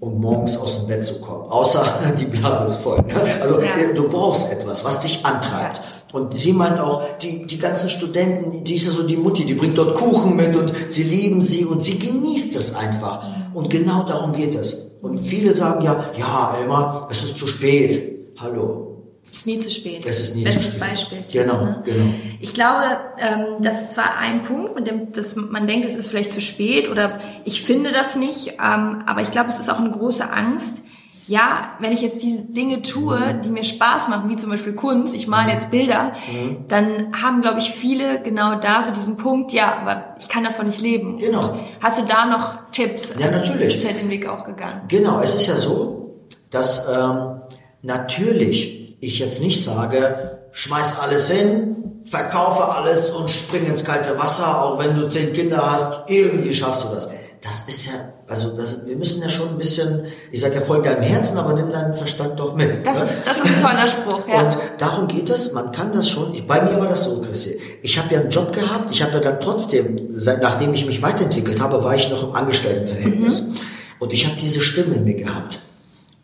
um 0.00 0.20
morgens 0.20 0.56
aus 0.56 0.80
dem 0.80 0.88
Bett 0.88 1.04
zu 1.06 1.20
kommen. 1.20 1.48
Außer 1.48 1.84
die 2.20 2.24
Blase 2.26 2.64
ist 2.66 2.76
voll. 2.76 3.00
Ne? 3.06 3.40
Also 3.40 3.60
Ja. 3.60 3.92
du 3.94 4.08
brauchst 4.08 4.50
etwas, 4.52 4.84
was 4.84 5.00
dich 5.00 5.24
antreibt. 5.24 5.80
Und 6.12 6.36
sie 6.36 6.52
meint 6.52 6.78
auch, 6.78 7.18
die, 7.18 7.46
die 7.46 7.58
ganzen 7.58 7.88
Studenten, 7.88 8.64
die 8.64 8.74
ist 8.74 8.86
ja 8.86 8.92
so 8.92 9.06
die 9.06 9.16
Mutti, 9.16 9.44
die 9.46 9.54
bringt 9.54 9.78
dort 9.78 9.94
Kuchen 9.94 10.36
mit 10.36 10.54
und 10.54 10.70
sie 10.88 11.04
lieben 11.04 11.42
sie 11.42 11.64
und 11.64 11.82
sie 11.82 11.98
genießt 11.98 12.54
es 12.56 12.74
einfach. 12.74 13.24
Und 13.54 13.70
genau 13.70 14.02
darum 14.04 14.32
geht 14.32 14.54
es. 14.54 14.90
Und 15.00 15.26
viele 15.26 15.52
sagen 15.52 15.82
ja, 15.82 16.04
ja, 16.16 16.56
Elmar, 16.60 17.08
es 17.10 17.24
ist 17.24 17.38
zu 17.38 17.46
spät. 17.46 18.10
Hallo, 18.38 19.04
Ist 19.32 19.46
nie 19.46 19.58
zu 19.58 19.70
spät. 19.70 20.04
Es 20.06 20.20
ist 20.20 20.36
nie 20.36 20.44
Bestes 20.44 20.64
zu 20.64 20.76
spät. 20.76 20.80
Beispiel. 20.80 21.18
Genau, 21.32 21.64
Ne? 21.64 21.82
genau. 21.84 22.04
Ich 22.40 22.52
glaube, 22.52 22.84
ähm, 23.18 23.62
das 23.62 23.80
ist 23.82 23.90
zwar 23.92 24.16
ein 24.18 24.42
Punkt, 24.42 24.74
mit 24.74 24.86
dem 24.86 25.12
dass 25.12 25.34
man 25.34 25.66
denkt, 25.66 25.86
es 25.86 25.96
ist 25.96 26.08
vielleicht 26.08 26.32
zu 26.32 26.40
spät 26.42 26.90
oder 26.90 27.20
ich 27.44 27.62
finde 27.62 27.90
das 27.92 28.16
nicht, 28.16 28.48
ähm, 28.62 29.02
aber 29.06 29.22
ich 29.22 29.30
glaube, 29.30 29.48
es 29.48 29.58
ist 29.58 29.70
auch 29.70 29.78
eine 29.80 29.90
große 29.90 30.30
Angst. 30.30 30.82
Ja, 31.28 31.74
wenn 31.78 31.92
ich 31.92 32.02
jetzt 32.02 32.20
diese 32.22 32.44
Dinge 32.46 32.82
tue, 32.82 33.16
die 33.44 33.50
mir 33.50 33.62
Spaß 33.62 34.08
machen, 34.08 34.28
wie 34.28 34.36
zum 34.36 34.50
Beispiel 34.50 34.72
Kunst, 34.74 35.14
ich 35.14 35.28
male 35.28 35.52
jetzt 35.52 35.70
Bilder, 35.70 36.12
Mhm. 36.30 36.64
dann 36.68 37.12
haben, 37.22 37.42
glaube 37.42 37.60
ich, 37.60 37.70
viele 37.70 38.20
genau 38.22 38.56
da 38.56 38.82
so 38.82 38.92
diesen 38.92 39.16
Punkt, 39.16 39.52
ja, 39.52 39.76
aber 39.80 40.16
ich 40.18 40.28
kann 40.28 40.42
davon 40.44 40.66
nicht 40.66 40.80
leben. 40.80 41.18
Genau. 41.18 41.38
Und 41.40 41.60
hast 41.80 42.00
du 42.00 42.04
da 42.06 42.26
noch 42.26 42.58
Tipps? 42.72 43.10
Ja, 43.18 43.28
Also, 43.28 43.40
natürlich. 43.52 43.74
Ist 43.74 43.84
ja 43.84 43.92
den 43.92 44.10
Weg 44.10 44.28
auch 44.28 44.42
gegangen. 44.44 44.82
Genau, 44.88 45.20
es 45.20 45.34
ist 45.34 45.46
ja 45.46 45.56
so, 45.56 46.16
dass 46.50 46.86
ähm, 46.88 47.40
natürlich 47.82 48.96
ich 49.00 49.18
jetzt 49.18 49.40
nicht 49.40 49.62
sage, 49.62 50.40
schmeiß 50.52 50.98
alles 51.00 51.30
hin, 51.30 52.02
verkaufe 52.10 52.64
alles 52.64 53.10
und 53.10 53.30
spring 53.30 53.64
ins 53.66 53.84
kalte 53.84 54.18
Wasser, 54.18 54.62
auch 54.62 54.78
wenn 54.78 54.96
du 54.96 55.08
zehn 55.08 55.32
Kinder 55.32 55.70
hast, 55.72 56.08
irgendwie 56.10 56.54
schaffst 56.54 56.84
du 56.84 56.88
das. 56.88 57.08
Das 57.42 57.62
ist 57.68 57.86
ja, 57.86 57.92
Also 58.32 58.56
das, 58.56 58.86
wir 58.86 58.96
müssen 58.96 59.20
ja 59.20 59.28
schon 59.28 59.50
ein 59.50 59.58
bisschen, 59.58 60.06
ich 60.30 60.40
sage 60.40 60.54
ja 60.54 60.62
folge 60.62 60.88
deinem 60.88 61.02
Herzen, 61.02 61.36
aber 61.36 61.52
nimm 61.52 61.70
deinen 61.70 61.92
Verstand 61.92 62.40
doch 62.40 62.56
mit. 62.56 62.86
Das, 62.86 63.00
ne? 63.00 63.04
ist, 63.04 63.12
das 63.26 63.36
ist 63.36 63.44
ein 63.44 63.60
toller 63.60 63.86
Spruch, 63.86 64.26
ja. 64.26 64.42
Und 64.42 64.56
darum 64.78 65.06
geht 65.06 65.28
es, 65.28 65.52
man 65.52 65.70
kann 65.70 65.92
das 65.92 66.08
schon, 66.08 66.32
ich, 66.32 66.46
bei 66.46 66.62
mir 66.62 66.80
war 66.80 66.88
das 66.88 67.04
so, 67.04 67.20
Christi, 67.20 67.60
ich 67.82 67.98
habe 67.98 68.14
ja 68.14 68.20
einen 68.20 68.30
Job 68.30 68.50
gehabt, 68.54 68.90
ich 68.90 69.02
habe 69.02 69.12
ja 69.12 69.20
dann 69.20 69.38
trotzdem, 69.38 70.00
seit, 70.14 70.40
nachdem 70.40 70.72
ich 70.72 70.86
mich 70.86 71.02
weiterentwickelt 71.02 71.60
habe, 71.60 71.84
war 71.84 71.94
ich 71.94 72.08
noch 72.08 72.26
im 72.26 72.34
Angestelltenverhältnis. 72.34 73.42
Mhm. 73.42 73.56
Und 73.98 74.14
ich 74.14 74.26
habe 74.26 74.40
diese 74.40 74.62
Stimme 74.62 74.94
in 74.94 75.04
mir 75.04 75.16
gehabt, 75.16 75.60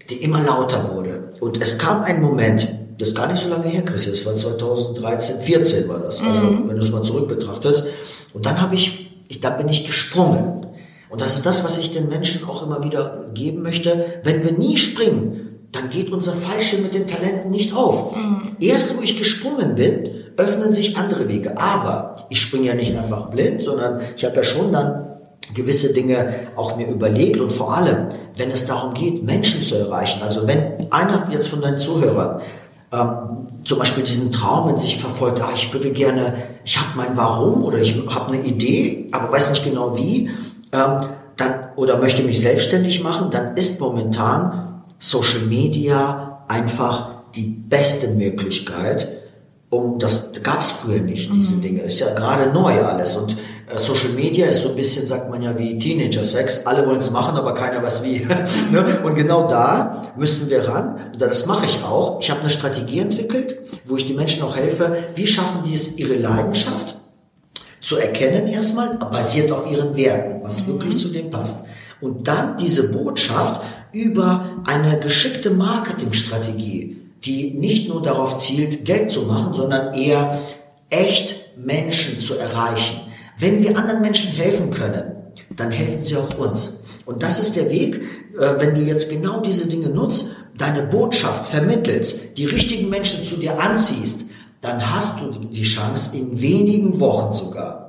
die 0.09 0.23
immer 0.23 0.43
lauter 0.43 0.91
wurde. 0.95 1.35
Und 1.41 1.61
es 1.61 1.77
kam 1.77 2.05
ein 2.05 2.23
Moment, 2.23 2.69
das 2.97 3.09
ist 3.09 3.15
gar 3.19 3.31
nicht 3.31 3.43
so 3.43 3.51
lange 3.51 3.69
her, 3.69 3.83
Christi, 3.83 4.13
das 4.13 4.25
war 4.25 4.35
2013, 4.35 5.41
14 5.41 5.87
war 5.91 5.99
das, 5.99 6.23
also 6.23 6.41
mhm. 6.41 6.69
wenn 6.71 6.77
du 6.77 6.83
es 6.83 6.91
mal 6.91 7.03
zurück 7.03 7.29
betrachtest. 7.29 7.87
Und 8.33 8.47
dann 8.47 8.63
habe 8.63 8.77
ich, 8.77 9.11
ich, 9.29 9.43
da 9.43 9.51
bin 9.51 9.69
ich 9.69 9.85
gesprungen. 9.85 10.59
Und 11.11 11.21
das 11.21 11.37
ist 11.37 11.47
das, 11.47 11.65
was 11.65 11.79
ich 11.79 11.93
den 11.93 12.09
Menschen 12.09 12.45
auch 12.49 12.63
immer 12.63 12.85
wieder 12.85 13.31
geben 13.35 13.63
möchte. 13.63 14.21
Wenn 14.25 14.45
wir 14.45 14.53
nie 14.53 14.77
springen, 14.77 15.69
dann 15.73 15.91
geht 15.91 16.11
unser 16.13 16.33
Fallschirm 16.33 16.83
mit 16.83 16.95
den 16.95 17.07
Talenten 17.07 17.51
nicht 17.51 17.75
auf. 17.75 18.17
Mhm. 18.17 18.57
Erst 18.61 18.97
wo 18.97 19.03
ich 19.03 19.19
gesprungen 19.19 19.75
bin, 19.75 20.11
öffnen 20.37 20.73
sich 20.73 20.97
andere 20.97 21.29
Wege. 21.29 21.59
Aber 21.59 22.27
ich 22.31 22.41
springe 22.41 22.67
ja 22.67 22.75
nicht 22.75 22.97
einfach 22.97 23.31
blind, 23.31 23.61
sondern 23.61 24.01
ich 24.17 24.25
habe 24.25 24.37
ja 24.37 24.45
schon 24.45 24.73
dann 24.73 25.09
gewisse 25.55 25.93
Dinge 25.93 26.49
auch 26.57 26.77
mir 26.77 26.89
überlegt 26.89 27.41
und 27.41 27.53
vor 27.53 27.77
allem, 27.77 28.09
wenn 28.37 28.51
es 28.51 28.67
darum 28.67 28.95
geht, 28.95 29.25
Menschen 29.25 29.63
zu 29.63 29.77
erreichen. 29.77 30.23
Also 30.23 30.47
wenn 30.47 30.93
einer 30.93 31.27
jetzt 31.33 31.49
von 31.49 31.63
deinen 31.63 31.79
Zuhörern 31.79 32.41
ähm, 32.93 33.49
zum 33.65 33.79
Beispiel 33.79 34.05
diesen 34.05 34.33
Traum 34.33 34.69
in 34.71 34.79
sich 34.79 35.01
verfolgt, 35.01 35.41
ah, 35.41 35.51
ich 35.55 35.73
würde 35.73 35.91
gerne, 35.91 36.35
ich 36.65 36.79
habe 36.79 36.91
mein 36.97 37.17
Warum 37.17 37.65
oder 37.65 37.79
ich 37.79 37.97
habe 38.09 38.33
eine 38.33 38.43
Idee, 38.43 39.09
aber 39.13 39.33
weiß 39.33 39.51
nicht 39.51 39.65
genau 39.65 39.97
wie, 39.97 40.31
ähm, 40.73 41.09
dann, 41.37 41.69
oder 41.77 41.99
möchte 41.99 42.23
mich 42.23 42.41
selbstständig 42.41 43.03
machen, 43.03 43.31
dann 43.31 43.57
ist 43.57 43.81
momentan 43.81 44.83
Social 44.99 45.41
Media 45.41 46.45
einfach 46.49 47.23
die 47.35 47.45
beste 47.45 48.09
Möglichkeit, 48.09 49.09
um 49.71 49.99
das 49.99 50.33
gab 50.43 50.61
es 50.61 50.71
früher 50.71 51.01
nicht, 51.01 51.33
diese 51.35 51.57
mhm. 51.57 51.61
Dinge. 51.61 51.81
Ist 51.83 52.01
ja 52.01 52.15
gerade 52.15 52.51
neu 52.53 52.83
alles. 52.83 53.17
Und 53.17 53.33
äh, 53.33 53.77
Social 53.77 54.11
Media 54.11 54.47
ist 54.47 54.63
so 54.63 54.71
ein 54.71 54.77
bisschen, 54.77 55.07
sagt 55.07 55.31
man 55.31 55.43
ja, 55.43 55.59
wie 55.59 55.79
Teenager-Sex. 55.79 56.67
Alle 56.67 56.87
wollen 56.87 56.99
es 56.99 57.11
machen, 57.11 57.37
aber 57.37 57.55
keiner 57.55 57.83
weiß 57.83 58.03
wie. 58.03 58.27
ne? 58.73 59.01
Und 59.05 59.15
genau 59.15 59.47
da 59.47 60.13
müssen 60.17 60.49
wir 60.49 60.67
ran. 60.67 60.99
Und 61.13 61.21
das 61.21 61.45
mache 61.45 61.67
ich 61.67 61.85
auch. 61.85 62.21
Ich 62.21 62.31
habe 62.31 62.41
eine 62.41 62.51
Strategie 62.51 63.01
entwickelt, 63.01 63.59
wo 63.85 63.97
ich 63.97 64.07
die 64.07 64.15
Menschen 64.15 64.43
auch 64.43 64.57
helfe, 64.57 64.97
wie 65.15 65.27
schaffen 65.27 65.63
die 65.67 65.75
es, 65.75 65.99
ihre 65.99 66.15
Leidenschaft 66.15 66.98
zu 67.81 67.97
erkennen 67.97 68.49
erstmal, 68.49 68.97
basiert 68.97 69.53
auf 69.53 69.71
ihren 69.71 69.97
Werten, 69.97 70.43
was 70.43 70.63
mhm. 70.63 70.73
wirklich 70.73 70.99
zu 70.99 71.09
dem 71.09 71.31
passt. 71.31 71.67
Und 72.01 72.29
dann 72.29 72.57
diese 72.57 72.93
Botschaft 72.93 73.63
über 73.93 74.63
eine 74.67 74.99
geschickte 75.01 75.51
Marketingstrategie, 75.51 76.97
die 77.25 77.51
nicht 77.55 77.89
nur 77.89 78.03
darauf 78.03 78.39
zielt, 78.39 78.85
Geld 78.85 79.11
zu 79.11 79.23
machen, 79.23 79.55
sondern 79.55 79.95
eher 79.95 80.39
echt 80.91 81.57
Menschen 81.57 82.21
zu 82.21 82.37
erreichen. 82.37 83.01
Wenn 83.39 83.63
wir 83.63 83.77
anderen 83.77 84.01
Menschen 84.01 84.31
helfen 84.31 84.71
können, 84.71 85.13
dann 85.57 85.71
helfen 85.71 86.05
sie 86.05 86.17
auch 86.17 86.37
uns. 86.39 86.79
Und 87.05 87.23
das 87.23 87.41
ist 87.41 87.57
der 87.57 87.71
Weg, 87.71 88.01
äh, 88.39 88.55
wenn 88.59 88.75
du 88.75 88.83
jetzt 88.83 89.11
genau 89.11 89.41
diese 89.41 89.67
Dinge 89.69 89.89
nutzt, 89.89 90.37
deine 90.57 90.83
Botschaft 90.83 91.47
vermittelst, 91.47 92.37
die 92.37 92.45
richtigen 92.45 92.91
Menschen 92.91 93.25
zu 93.25 93.37
dir 93.37 93.61
anziehst, 93.61 94.25
dann 94.61 94.95
hast 94.95 95.21
du 95.21 95.31
die 95.31 95.63
Chance, 95.63 96.17
in 96.17 96.41
wenigen 96.41 97.01
Wochen 97.01 97.33
sogar 97.33 97.89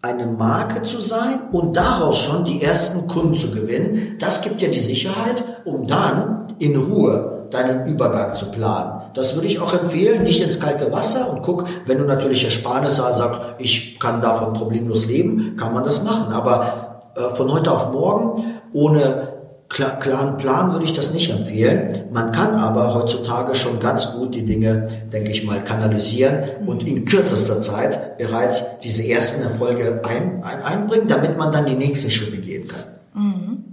eine 0.00 0.26
Marke 0.26 0.82
zu 0.82 1.00
sein 1.00 1.40
und 1.50 1.76
daraus 1.76 2.18
schon 2.18 2.44
die 2.44 2.62
ersten 2.62 3.08
Kunden 3.08 3.34
zu 3.34 3.50
gewinnen. 3.50 4.16
Das 4.20 4.42
gibt 4.42 4.60
dir 4.60 4.70
die 4.70 4.78
Sicherheit, 4.78 5.44
um 5.64 5.86
dann 5.86 6.46
in 6.58 6.76
Ruhe 6.76 7.48
deinen 7.50 7.86
Übergang 7.86 8.32
zu 8.32 8.46
planen. 8.46 9.02
Das 9.14 9.34
würde 9.34 9.48
ich 9.48 9.58
auch 9.58 9.72
empfehlen, 9.72 10.22
nicht 10.22 10.40
ins 10.40 10.60
kalte 10.60 10.92
Wasser 10.92 11.32
und 11.32 11.42
guck, 11.42 11.64
wenn 11.86 11.98
du 11.98 12.04
natürlich 12.04 12.44
Ersparnisse 12.44 13.04
hast, 13.04 13.18
sagst, 13.18 13.40
ich 13.58 13.98
kann 13.98 14.20
davon 14.22 14.52
problemlos 14.52 15.06
leben, 15.06 15.56
kann 15.56 15.74
man 15.74 15.84
das 15.84 16.04
machen. 16.04 16.32
Aber 16.32 17.00
äh, 17.16 17.34
von 17.34 17.52
heute 17.52 17.72
auf 17.72 17.90
morgen 17.90 18.44
ohne 18.72 19.37
klar, 19.68 19.98
klaren 19.98 20.36
Plan 20.36 20.72
würde 20.72 20.84
ich 20.84 20.92
das 20.92 21.12
nicht 21.12 21.30
empfehlen. 21.30 22.04
Man 22.12 22.32
kann 22.32 22.54
aber 22.54 22.94
heutzutage 22.94 23.54
schon 23.54 23.80
ganz 23.80 24.12
gut 24.12 24.34
die 24.34 24.44
Dinge, 24.44 24.86
denke 25.12 25.30
ich 25.30 25.44
mal, 25.44 25.62
kanalisieren 25.62 26.66
und 26.66 26.86
in 26.86 27.04
kürzester 27.04 27.60
Zeit 27.60 28.18
bereits 28.18 28.80
diese 28.80 29.06
ersten 29.06 29.42
Erfolge 29.42 30.00
ein, 30.04 30.42
ein, 30.42 30.62
einbringen, 30.62 31.08
damit 31.08 31.36
man 31.36 31.52
dann 31.52 31.66
die 31.66 31.74
nächsten 31.74 32.10
Schritte 32.10 32.38
gehen 32.38 32.68
kann. 32.68 32.84
Mhm. 33.14 33.64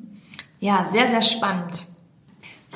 Ja, 0.60 0.86
sehr, 0.90 1.08
sehr 1.10 1.22
spannend. 1.22 1.86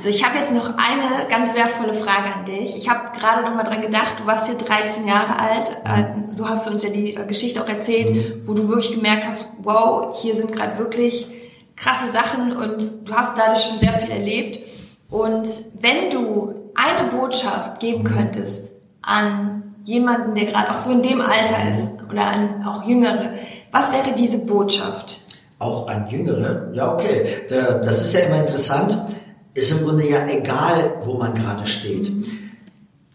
So, 0.02 0.08
ich 0.08 0.26
habe 0.26 0.38
jetzt 0.38 0.54
noch 0.54 0.76
eine 0.78 1.28
ganz 1.30 1.54
wertvolle 1.56 1.94
Frage 1.94 2.34
an 2.34 2.46
dich. 2.46 2.78
Ich 2.78 2.90
habe 2.90 3.18
gerade 3.18 3.44
noch 3.44 3.54
mal 3.54 3.64
dran 3.64 3.82
gedacht, 3.82 4.16
du 4.18 4.26
warst 4.26 4.48
hier 4.48 4.56
13 4.56 5.06
Jahre 5.06 5.38
alt, 5.38 5.78
äh, 5.84 6.34
so 6.34 6.48
hast 6.48 6.68
du 6.68 6.72
uns 6.72 6.84
ja 6.84 6.90
die 6.90 7.16
äh, 7.16 7.26
Geschichte 7.26 7.62
auch 7.62 7.68
erzählt, 7.68 8.12
mhm. 8.12 8.48
wo 8.48 8.54
du 8.54 8.70
wirklich 8.70 8.96
gemerkt 8.96 9.26
hast, 9.28 9.50
wow, 9.62 10.18
hier 10.22 10.38
sind 10.38 10.54
gerade 10.54 10.78
wirklich 10.78 11.28
krasse 11.82 12.12
Sachen 12.12 12.56
und 12.56 13.08
du 13.08 13.14
hast 13.14 13.38
dadurch 13.38 13.64
schon 13.64 13.80
sehr 13.80 13.94
viel 13.94 14.12
erlebt. 14.12 14.60
Und 15.10 15.48
wenn 15.80 16.10
du 16.12 16.54
eine 16.76 17.10
Botschaft 17.10 17.80
geben 17.80 18.04
könntest 18.04 18.74
an 19.02 19.76
jemanden, 19.86 20.36
der 20.36 20.46
gerade 20.46 20.72
auch 20.76 20.80
so 20.80 20.92
in 20.92 21.02
dem 21.02 21.22
Alter 21.22 21.72
ist 21.72 21.88
oder 22.10 22.28
an 22.28 22.64
auch 22.66 22.88
Jüngere, 22.88 23.34
was 23.72 23.92
wäre 23.92 24.14
diese 24.16 24.40
Botschaft? 24.40 25.22
Auch 25.58 25.88
an 25.88 26.08
Jüngere? 26.10 26.70
Ja, 26.74 26.94
okay. 26.94 27.26
Das 27.50 28.02
ist 28.02 28.14
ja 28.14 28.22
immer 28.22 28.42
interessant. 28.42 28.98
Ist 29.54 29.72
im 29.72 29.86
Grunde 29.86 30.08
ja 30.08 30.28
egal, 30.28 31.02
wo 31.04 31.16
man 31.16 31.34
gerade 31.34 31.66
steht. 31.66 32.12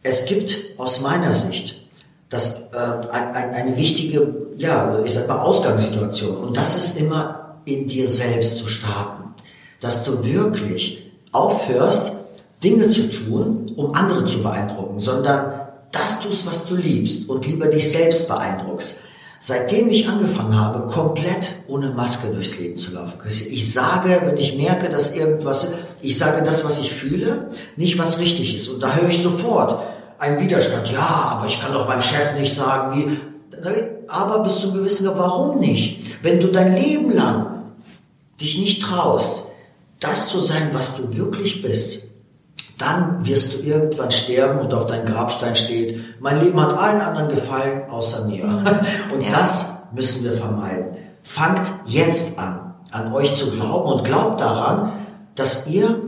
Es 0.02 0.26
gibt 0.26 0.56
aus 0.78 1.00
meiner 1.00 1.32
Sicht 1.32 1.82
das, 2.28 2.70
äh, 2.72 3.08
ein, 3.12 3.34
ein, 3.34 3.54
eine 3.54 3.76
wichtige, 3.76 4.34
ja, 4.56 4.98
ich 5.04 5.14
sag 5.14 5.28
mal, 5.28 5.38
Ausgangssituation. 5.38 6.36
Und 6.36 6.56
das 6.56 6.76
ist 6.76 7.00
immer 7.00 7.43
in 7.64 7.88
dir 7.88 8.08
selbst 8.08 8.58
zu 8.58 8.68
starten. 8.68 9.34
Dass 9.80 10.04
du 10.04 10.24
wirklich 10.24 11.10
aufhörst, 11.32 12.12
Dinge 12.62 12.88
zu 12.88 13.10
tun, 13.10 13.72
um 13.76 13.94
andere 13.94 14.24
zu 14.24 14.42
beeindrucken, 14.42 14.98
sondern 14.98 15.60
das 15.92 16.20
tust, 16.20 16.46
was 16.46 16.66
du 16.66 16.76
liebst 16.76 17.28
und 17.28 17.46
lieber 17.46 17.66
dich 17.66 17.90
selbst 17.90 18.26
beeindruckst. 18.28 19.00
Seitdem 19.38 19.90
ich 19.90 20.08
angefangen 20.08 20.58
habe, 20.58 20.86
komplett 20.86 21.52
ohne 21.68 21.90
Maske 21.90 22.28
durchs 22.28 22.58
Leben 22.58 22.78
zu 22.78 22.92
laufen, 22.92 23.18
ich 23.26 23.72
sage, 23.72 24.22
wenn 24.24 24.38
ich 24.38 24.56
merke, 24.56 24.88
dass 24.88 25.14
irgendwas, 25.14 25.68
ich 26.00 26.16
sage 26.16 26.42
das, 26.42 26.64
was 26.64 26.78
ich 26.78 26.92
fühle, 26.92 27.50
nicht 27.76 27.98
was 27.98 28.18
richtig 28.18 28.56
ist. 28.56 28.68
Und 28.68 28.82
da 28.82 28.94
höre 28.94 29.10
ich 29.10 29.22
sofort 29.22 29.82
einen 30.18 30.40
Widerstand. 30.40 30.90
Ja, 30.90 31.36
aber 31.36 31.46
ich 31.46 31.60
kann 31.60 31.74
doch 31.74 31.86
meinem 31.86 32.00
Chef 32.00 32.38
nicht 32.38 32.54
sagen, 32.54 32.96
wie, 32.96 33.18
aber 34.08 34.38
bis 34.38 34.60
zum 34.60 34.72
gewissen 34.72 35.04
Grad, 35.06 35.18
warum 35.18 35.60
nicht? 35.60 36.22
Wenn 36.22 36.40
du 36.40 36.48
dein 36.48 36.74
Leben 36.74 37.12
lang 37.12 37.53
dich 38.40 38.58
nicht 38.58 38.82
traust, 38.82 39.46
das 40.00 40.28
zu 40.28 40.40
sein, 40.40 40.70
was 40.72 40.96
du 40.96 41.16
wirklich 41.16 41.62
bist, 41.62 42.08
dann 42.78 43.24
wirst 43.24 43.54
du 43.54 43.58
irgendwann 43.58 44.10
sterben 44.10 44.60
und 44.60 44.74
auf 44.74 44.86
deinem 44.86 45.06
Grabstein 45.06 45.54
steht, 45.54 46.20
mein 46.20 46.42
Leben 46.42 46.60
hat 46.60 46.76
allen 46.76 47.00
anderen 47.00 47.28
gefallen, 47.28 47.88
außer 47.88 48.26
mir. 48.26 48.44
Und 49.14 49.22
ja. 49.22 49.30
das 49.30 49.66
müssen 49.92 50.24
wir 50.24 50.32
vermeiden. 50.32 50.96
Fangt 51.22 51.72
jetzt 51.86 52.38
an, 52.38 52.74
an 52.90 53.12
euch 53.12 53.34
zu 53.36 53.50
glauben 53.52 53.92
und 53.92 54.04
glaubt 54.04 54.40
daran, 54.40 54.92
dass 55.36 55.68
ihr 55.68 56.00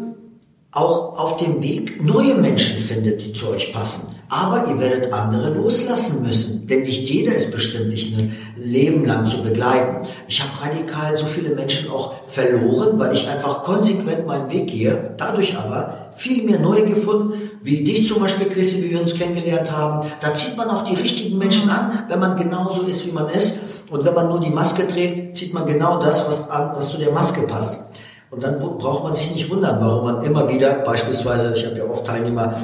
auch 0.73 1.19
auf 1.19 1.37
dem 1.39 1.62
Weg 1.62 2.03
neue 2.03 2.35
Menschen 2.35 2.79
findet, 2.79 3.23
die 3.23 3.33
zu 3.33 3.49
euch 3.49 3.73
passen. 3.73 4.15
Aber 4.29 4.67
ihr 4.69 4.79
werdet 4.81 5.12
andere 5.12 5.51
loslassen 5.51 6.27
müssen, 6.27 6.67
denn 6.67 6.83
nicht 6.83 7.09
jeder 7.09 7.35
ist 7.35 7.53
bestimmt, 7.53 7.93
dich 7.93 8.12
ein 8.12 8.37
Leben 8.57 9.05
lang 9.05 9.27
zu 9.27 9.43
begleiten. 9.43 10.07
Ich 10.27 10.43
habe 10.43 10.51
radikal 10.61 11.15
so 11.15 11.27
viele 11.27 11.51
Menschen 11.51 11.89
auch 11.91 12.15
verloren, 12.27 12.99
weil 12.99 13.15
ich 13.15 13.29
einfach 13.29 13.62
konsequent 13.62 14.27
meinen 14.27 14.51
Weg 14.51 14.67
gehe, 14.67 15.15
dadurch 15.17 15.57
aber 15.57 16.11
viel 16.17 16.43
mehr 16.43 16.59
neu 16.59 16.83
gefunden, 16.83 17.35
wie 17.62 17.85
dich 17.85 18.09
zum 18.09 18.21
Beispiel, 18.21 18.49
Christi, 18.49 18.83
wie 18.83 18.91
wir 18.91 19.01
uns 19.01 19.15
kennengelernt 19.15 19.71
haben. 19.71 20.09
Da 20.21 20.35
zieht 20.35 20.57
man 20.57 20.71
auch 20.71 20.83
die 20.83 20.97
richtigen 20.97 21.39
Menschen 21.39 21.71
an, 21.71 22.05
wenn 22.09 22.19
man 22.19 22.37
genauso 22.37 22.83
ist, 22.83 23.07
wie 23.07 23.12
man 23.12 23.29
ist. 23.29 23.59
Und 23.91 24.05
wenn 24.05 24.15
man 24.15 24.29
nur 24.29 24.41
die 24.41 24.51
Maske 24.51 24.89
trägt, 24.89 25.37
zieht 25.37 25.55
man 25.55 25.67
genau 25.67 26.03
das 26.03 26.27
was 26.27 26.51
an, 26.51 26.73
was 26.75 26.91
zu 26.91 26.99
der 26.99 27.12
Maske 27.12 27.43
passt. 27.43 27.85
Und 28.31 28.43
dann 28.43 28.59
braucht 28.59 29.05
man 29.05 29.15
sich 29.15 29.31
nicht 29.33 29.49
wundern, 29.51 29.79
warum 29.81 30.05
man 30.05 30.25
immer 30.25 30.49
wieder, 30.49 30.73
beispielsweise, 30.85 31.55
ich 31.55 31.65
habe 31.65 31.79
ja 31.79 31.85
oft 31.85 32.05
Teilnehmer, 32.05 32.57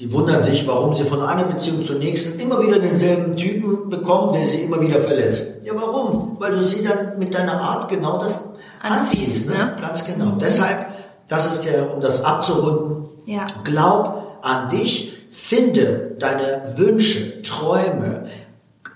die 0.00 0.10
wundern 0.10 0.42
sich, 0.42 0.66
warum 0.66 0.94
sie 0.94 1.04
von 1.04 1.22
einer 1.22 1.44
Beziehung 1.44 1.84
zur 1.84 1.96
nächsten 1.96 2.40
immer 2.40 2.62
wieder 2.62 2.78
denselben 2.78 3.36
Typen 3.36 3.90
bekommen, 3.90 4.32
der 4.32 4.46
sie 4.46 4.62
immer 4.62 4.80
wieder 4.80 4.98
verletzt. 4.98 5.56
Ja, 5.62 5.74
warum? 5.76 6.36
Weil 6.40 6.52
du 6.52 6.64
sie 6.64 6.82
dann 6.82 7.18
mit 7.18 7.34
deiner 7.34 7.60
Art 7.60 7.90
genau 7.90 8.18
das 8.18 8.40
anziehst. 8.80 9.50
anziehst 9.50 9.50
ne? 9.50 9.56
ne? 9.56 9.76
Ganz 9.78 10.06
genau. 10.06 10.24
Mhm. 10.24 10.38
Deshalb, 10.38 10.86
das 11.28 11.52
ist 11.52 11.66
ja, 11.66 11.82
um 11.84 12.00
das 12.00 12.24
abzurunden, 12.24 13.08
ja. 13.26 13.46
glaub 13.62 14.38
an 14.40 14.70
dich, 14.70 15.12
finde 15.32 16.16
deine 16.18 16.74
Wünsche, 16.78 17.42
Träume, 17.42 18.24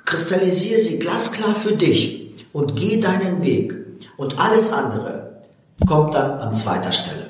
kristallisiere 0.07 0.81
sie 0.81 0.99
glasklar 0.99 1.55
für 1.55 1.73
dich 1.73 2.35
und 2.55 2.77
geh 2.77 2.99
deinen 2.99 3.43
Weg. 3.43 3.77
Und 4.17 4.41
alles 4.41 4.73
andere 4.73 5.43
kommt 5.87 6.15
dann 6.15 6.39
an 6.39 6.55
zweiter 6.55 6.93
Stelle 6.93 7.24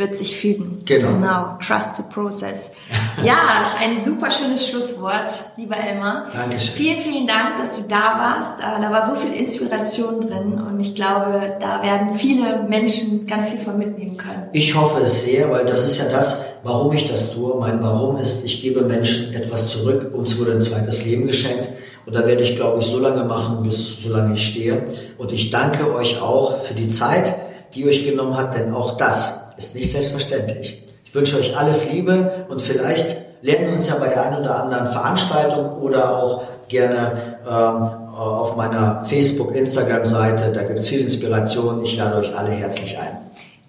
wird 0.00 0.18
sich 0.18 0.36
fügen. 0.36 0.82
Genau. 0.86 1.12
Genau. 1.12 1.58
Trust 1.64 1.96
the 1.96 2.02
process. 2.12 2.72
ja, 3.24 3.36
ein 3.80 4.02
super 4.02 4.30
schönes 4.32 4.66
Schlusswort, 4.66 5.52
lieber 5.56 5.76
Elmar. 5.76 6.26
Dankeschön. 6.32 6.74
Vielen, 6.74 7.00
vielen 7.00 7.26
Dank, 7.28 7.56
dass 7.58 7.76
du 7.76 7.82
da 7.82 8.18
warst. 8.18 8.58
Äh, 8.58 8.82
da 8.82 8.90
war 8.90 9.06
so 9.06 9.14
viel 9.14 9.32
Inspiration 9.32 10.28
drin 10.28 10.60
und 10.60 10.80
ich 10.80 10.96
glaube, 10.96 11.56
da 11.60 11.82
werden 11.82 12.18
viele 12.18 12.64
Menschen 12.68 13.28
ganz 13.28 13.46
viel 13.46 13.60
von 13.60 13.78
mitnehmen 13.78 14.16
können. 14.16 14.48
Ich 14.52 14.74
hoffe 14.74 15.02
es 15.02 15.24
sehr, 15.24 15.48
weil 15.52 15.64
das 15.64 15.84
ist 15.84 15.98
ja 15.98 16.08
das, 16.10 16.44
warum 16.64 16.92
ich 16.92 17.06
das 17.06 17.32
tue. 17.32 17.54
Mein 17.60 17.80
Warum 17.80 18.16
ist, 18.16 18.44
ich 18.44 18.60
gebe 18.62 18.80
Menschen 18.82 19.32
etwas 19.34 19.68
zurück. 19.68 20.12
Uns 20.12 20.38
wurde 20.38 20.52
ein 20.52 20.60
zweites 20.60 21.04
Leben 21.04 21.26
geschenkt. 21.26 21.68
Und 22.06 22.16
da 22.16 22.26
werde 22.26 22.42
ich, 22.42 22.56
glaube 22.56 22.80
ich, 22.80 22.86
so 22.86 22.98
lange 22.98 23.24
machen, 23.24 23.62
bis 23.62 24.02
solange 24.02 24.34
ich 24.34 24.46
stehe. 24.46 24.82
Und 25.18 25.32
ich 25.32 25.50
danke 25.50 25.94
euch 25.94 26.20
auch 26.20 26.62
für 26.62 26.74
die 26.74 26.88
Zeit, 26.88 27.34
die 27.74 27.86
euch 27.86 28.04
genommen 28.04 28.36
habt, 28.36 28.58
denn 28.58 28.74
auch 28.74 28.96
das 28.96 29.39
ist 29.60 29.74
nicht 29.74 29.92
selbstverständlich. 29.92 30.82
Ich 31.04 31.14
wünsche 31.14 31.38
euch 31.38 31.56
alles 31.56 31.92
Liebe 31.92 32.46
und 32.48 32.62
vielleicht 32.62 33.16
lernen 33.42 33.68
wir 33.68 33.74
uns 33.74 33.88
ja 33.88 33.96
bei 33.96 34.08
der 34.08 34.22
einen 34.24 34.40
oder 34.40 34.62
anderen 34.62 34.86
Veranstaltung 34.86 35.82
oder 35.82 36.22
auch 36.22 36.42
gerne 36.68 37.38
ähm, 37.46 38.14
auf 38.16 38.56
meiner 38.56 39.04
Facebook, 39.04 39.54
Instagram-Seite. 39.54 40.52
Da 40.52 40.62
gibt 40.62 40.78
es 40.78 40.88
viel 40.88 41.00
Inspiration. 41.00 41.82
Ich 41.84 41.96
lade 41.96 42.16
euch 42.16 42.36
alle 42.36 42.50
herzlich 42.52 42.98
ein. 42.98 43.18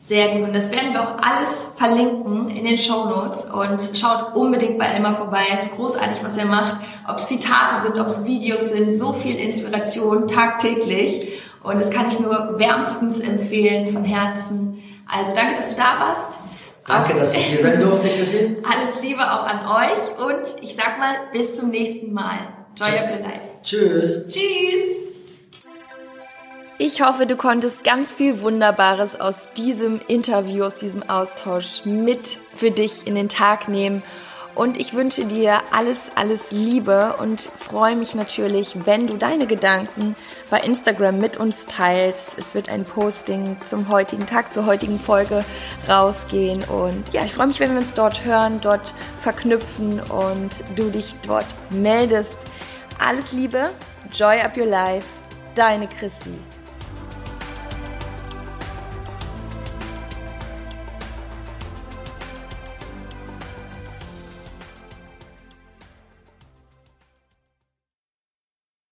Sehr 0.05 0.29
gut. 0.29 0.47
Und 0.47 0.55
das 0.55 0.71
werden 0.71 0.93
wir 0.93 1.01
auch 1.01 1.17
alles 1.17 1.51
verlinken 1.75 2.49
in 2.49 2.65
den 2.65 2.77
Show 2.77 3.05
Notes. 3.05 3.45
Und 3.45 3.97
schaut 3.97 4.35
unbedingt 4.35 4.77
bei 4.77 4.85
Elmar 4.85 5.15
vorbei. 5.15 5.41
Es 5.57 5.63
ist 5.63 5.75
großartig, 5.75 6.23
was 6.23 6.37
er 6.37 6.45
macht. 6.45 6.77
Ob 7.07 7.17
es 7.17 7.27
Zitate 7.27 7.75
sind, 7.85 7.99
ob 7.99 8.07
es 8.07 8.25
Videos 8.25 8.69
sind. 8.69 8.97
So 8.97 9.13
viel 9.13 9.35
Inspiration 9.35 10.27
tagtäglich. 10.27 11.39
Und 11.63 11.79
das 11.79 11.89
kann 11.89 12.07
ich 12.07 12.19
nur 12.19 12.59
wärmstens 12.59 13.19
empfehlen 13.19 13.93
von 13.93 14.03
Herzen. 14.03 14.81
Also 15.07 15.33
danke, 15.33 15.59
dass 15.59 15.71
du 15.71 15.75
da 15.75 15.99
warst. 15.99 16.39
Danke, 16.87 17.13
dass 17.13 17.33
ich 17.33 17.45
hier 17.45 17.57
sein 17.57 17.79
durfte, 17.79 18.09
Chrissy. 18.09 18.57
Alles 18.63 19.01
Liebe 19.01 19.21
auch 19.21 19.45
an 19.45 19.67
euch 19.67 20.27
und 20.27 20.63
ich 20.63 20.75
sag 20.75 20.97
mal, 20.97 21.15
bis 21.31 21.57
zum 21.57 21.69
nächsten 21.69 22.11
Mal. 22.11 22.39
Joy 22.75 22.89
of 22.89 23.11
your 23.11 23.19
life. 23.19 23.41
Tschüss. 23.63 24.27
Tschüss. 24.27 25.01
Ich 26.79 27.03
hoffe, 27.03 27.27
du 27.27 27.35
konntest 27.35 27.83
ganz 27.83 28.13
viel 28.13 28.41
Wunderbares 28.41 29.19
aus 29.21 29.49
diesem 29.55 29.99
Interview, 30.07 30.63
aus 30.63 30.75
diesem 30.75 31.07
Austausch 31.07 31.85
mit 31.85 32.39
für 32.57 32.71
dich 32.71 33.05
in 33.05 33.13
den 33.13 33.29
Tag 33.29 33.67
nehmen 33.67 34.01
und 34.55 34.77
ich 34.77 34.93
wünsche 34.93 35.25
dir 35.25 35.61
alles, 35.71 35.97
alles 36.15 36.51
Liebe 36.51 37.15
und 37.19 37.41
freue 37.41 37.95
mich 37.95 38.15
natürlich, 38.15 38.85
wenn 38.85 39.07
du 39.07 39.15
deine 39.17 39.47
Gedanken 39.47 40.15
bei 40.49 40.59
Instagram 40.59 41.19
mit 41.19 41.37
uns 41.37 41.65
teilst. 41.65 42.37
Es 42.37 42.53
wird 42.53 42.69
ein 42.69 42.83
Posting 42.83 43.57
zum 43.63 43.89
heutigen 43.89 44.25
Tag, 44.25 44.53
zur 44.53 44.65
heutigen 44.65 44.99
Folge 44.99 45.45
rausgehen. 45.87 46.63
Und 46.65 47.13
ja, 47.13 47.23
ich 47.23 47.33
freue 47.33 47.47
mich, 47.47 47.59
wenn 47.59 47.71
wir 47.71 47.79
uns 47.79 47.93
dort 47.93 48.25
hören, 48.25 48.59
dort 48.61 48.93
verknüpfen 49.21 49.99
und 50.01 50.51
du 50.75 50.89
dich 50.89 51.15
dort 51.25 51.47
meldest. 51.69 52.37
Alles 52.99 53.31
Liebe, 53.31 53.71
Joy 54.13 54.39
Up 54.41 54.57
Your 54.57 54.67
Life, 54.67 55.07
deine 55.55 55.87
Chrissy. 55.87 56.50